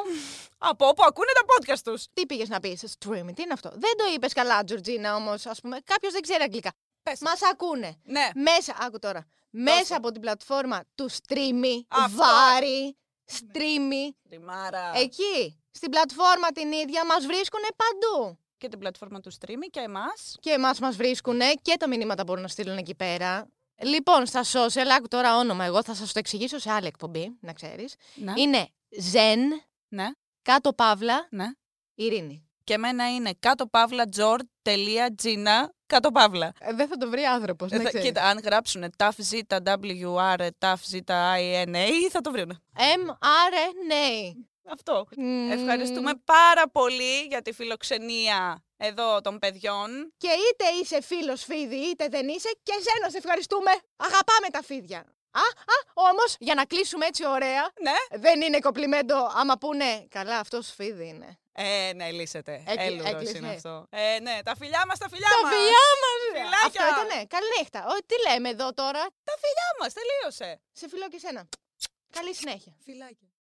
από 0.57 0.87
όπου 0.87 1.03
ακούνε 1.03 1.31
τα 1.33 1.41
podcast 1.53 1.79
τους. 1.83 2.05
Τι 2.13 2.25
πήγες 2.25 2.49
να 2.49 2.59
πεις, 2.59 2.81
stream, 2.99 3.25
τι 3.35 3.41
είναι 3.41 3.53
αυτό; 3.53 3.69
Δεν 3.69 3.97
το 3.97 4.03
είπες 4.15 4.33
καλά, 4.33 4.63
Τζορτζίνα, 4.63 5.15
όμως, 5.15 5.45
ας 5.45 5.61
πούμε. 5.61 5.79
Κάποιος 5.83 6.13
δεν 6.13 6.21
ξέρει 6.21 6.43
αγγλικά. 6.43 6.71
Πες. 7.03 7.19
Μας 7.19 7.39
ακούνε. 7.51 7.95
Ναι. 8.03 8.29
Μέσα, 8.35 8.75
άκου 8.79 8.99
τώρα. 8.99 9.25
Μέσα 9.49 9.95
από 9.95 10.11
την 10.11 10.21
πλατφόρμα 10.21 10.81
του 10.95 11.09
streamy, 11.11 11.81
Αυτό. 11.87 12.17
βάρη, 12.17 12.97
streamy. 13.31 14.15
Ρημάρα. 14.29 14.91
Εκεί, 14.95 15.61
στην 15.71 15.89
πλατφόρμα 15.89 16.47
την 16.51 16.71
ίδια, 16.71 17.05
μας 17.05 17.25
βρίσκουν 17.25 17.61
παντού. 17.75 18.39
Και 18.57 18.67
την 18.67 18.79
πλατφόρμα 18.79 19.19
του 19.19 19.31
streaming 19.33 19.67
και 19.69 19.79
εμάς. 19.79 20.35
Και 20.39 20.49
εμάς 20.49 20.79
μας 20.79 20.95
βρίσκουν 20.95 21.39
και 21.61 21.75
τα 21.79 21.87
μηνύματα 21.87 22.23
μπορούν 22.23 22.41
να 22.41 22.47
στείλουν 22.47 22.77
εκεί 22.77 22.95
πέρα. 22.95 23.47
Λοιπόν, 23.81 24.25
στα 24.25 24.43
social, 24.43 24.87
άκου 24.97 25.07
τώρα 25.07 25.37
όνομα, 25.37 25.63
εγώ 25.65 25.83
θα 25.83 25.93
σας 25.93 26.13
το 26.13 26.19
εξηγήσω 26.19 26.59
σε 26.59 26.71
άλλη 26.71 26.87
εκπομπή, 26.87 27.37
να 27.41 27.53
ξέρεις. 27.53 27.95
Ναι. 28.15 28.33
Είναι 28.35 28.67
Zen, 29.13 29.39
Ναι. 29.87 30.07
κάτω 30.41 30.73
παύλα, 30.73 31.27
Ναι. 31.29 31.45
Ειρήνη. 31.95 32.41
Και 32.63 32.73
εμένα 32.73 33.13
είναι 33.13 33.31
κάτω 33.39 33.67
παύλα 33.67 34.05
τζορ 34.09 34.39
τελεία 34.61 35.15
τζίνα 35.15 35.73
κάτω 35.85 36.11
παύλα. 36.11 36.51
Ε, 36.59 36.73
δεν 36.73 36.87
θα 36.87 36.97
το 36.97 37.09
βρει 37.09 37.21
άνθρωπος, 37.23 37.71
Ε, 37.71 37.75
να 37.77 37.81
θα- 37.81 37.87
ξέρεις. 37.87 38.07
κοίτα, 38.07 38.23
αν 38.23 38.39
γράψουν 38.43 38.83
TAFZWR, 38.97 40.47
TAFZINA, 40.59 41.87
θα 42.11 42.21
το 42.21 42.31
βρουν. 42.31 42.61
M-R-N-A. 42.75 44.33
Αυτό. 44.71 45.05
Μμμ. 45.17 45.51
Ευχαριστούμε 45.51 46.11
πάρα 46.25 46.69
πολύ 46.69 47.21
για 47.21 47.41
τη 47.41 47.51
φιλοξενία 47.51 48.63
εδώ 48.77 49.21
των 49.21 49.39
παιδιών. 49.39 50.13
Και 50.17 50.27
είτε 50.27 50.65
είσαι 50.81 51.01
φίλος 51.01 51.43
φίδι, 51.43 51.75
είτε 51.75 52.07
δεν 52.07 52.27
είσαι, 52.27 52.49
και 52.63 52.73
εσένα 52.79 53.09
σε 53.09 53.17
ευχαριστούμε. 53.17 53.71
Αγαπάμε 53.95 54.47
τα 54.51 54.63
φίδια. 54.63 54.99
Α, 55.31 55.39
α, 55.39 55.75
όμως, 55.93 56.35
για 56.39 56.55
να 56.55 56.65
κλείσουμε 56.65 57.05
έτσι 57.05 57.25
ωραία, 57.27 57.71
Ναι. 57.81 58.19
δεν 58.19 58.41
είναι 58.41 58.59
κοπλιμέντο 58.59 59.29
άμα 59.35 59.57
πούνε 59.57 60.07
«Καλά, 60.09 60.39
αυτός 60.39 60.73
φίδι 60.75 61.07
είναι». 61.07 61.37
Ε, 61.59 61.91
ναι, 61.95 62.11
λύσετε. 62.11 62.63
Έκλει- 62.67 62.87
Έλουρος 62.87 63.11
έκλεισε. 63.11 63.37
είναι 63.37 63.49
αυτό. 63.49 63.85
Ε, 63.89 64.19
ναι, 64.19 64.39
τα 64.43 64.55
φιλιά 64.55 64.83
μας, 64.87 64.97
τα 64.97 65.09
φιλιά 65.09 65.27
Τα 65.29 65.41
μας. 65.47 65.53
φιλιά 65.55 65.85
μας! 66.03 66.17
Φιλάκια. 66.33 66.65
Αυτό 66.65 66.83
ήτανε. 67.05 67.25
Καληνύχτα. 67.35 67.79
Ο, 67.91 67.93
τι 68.05 68.15
λέμε 68.29 68.49
εδώ 68.49 68.73
τώρα; 68.73 69.01
Τα 69.23 69.33
φιλιά 69.43 69.69
μας, 69.79 69.93
τελείωσε. 69.93 70.61
Σε 70.71 70.87
φιλώ 70.89 71.07
και 71.09 71.19
σένα. 71.19 71.47
Καλή 72.11 72.33
συνέχεια. 72.35 72.73
Φιλάκια. 72.83 73.26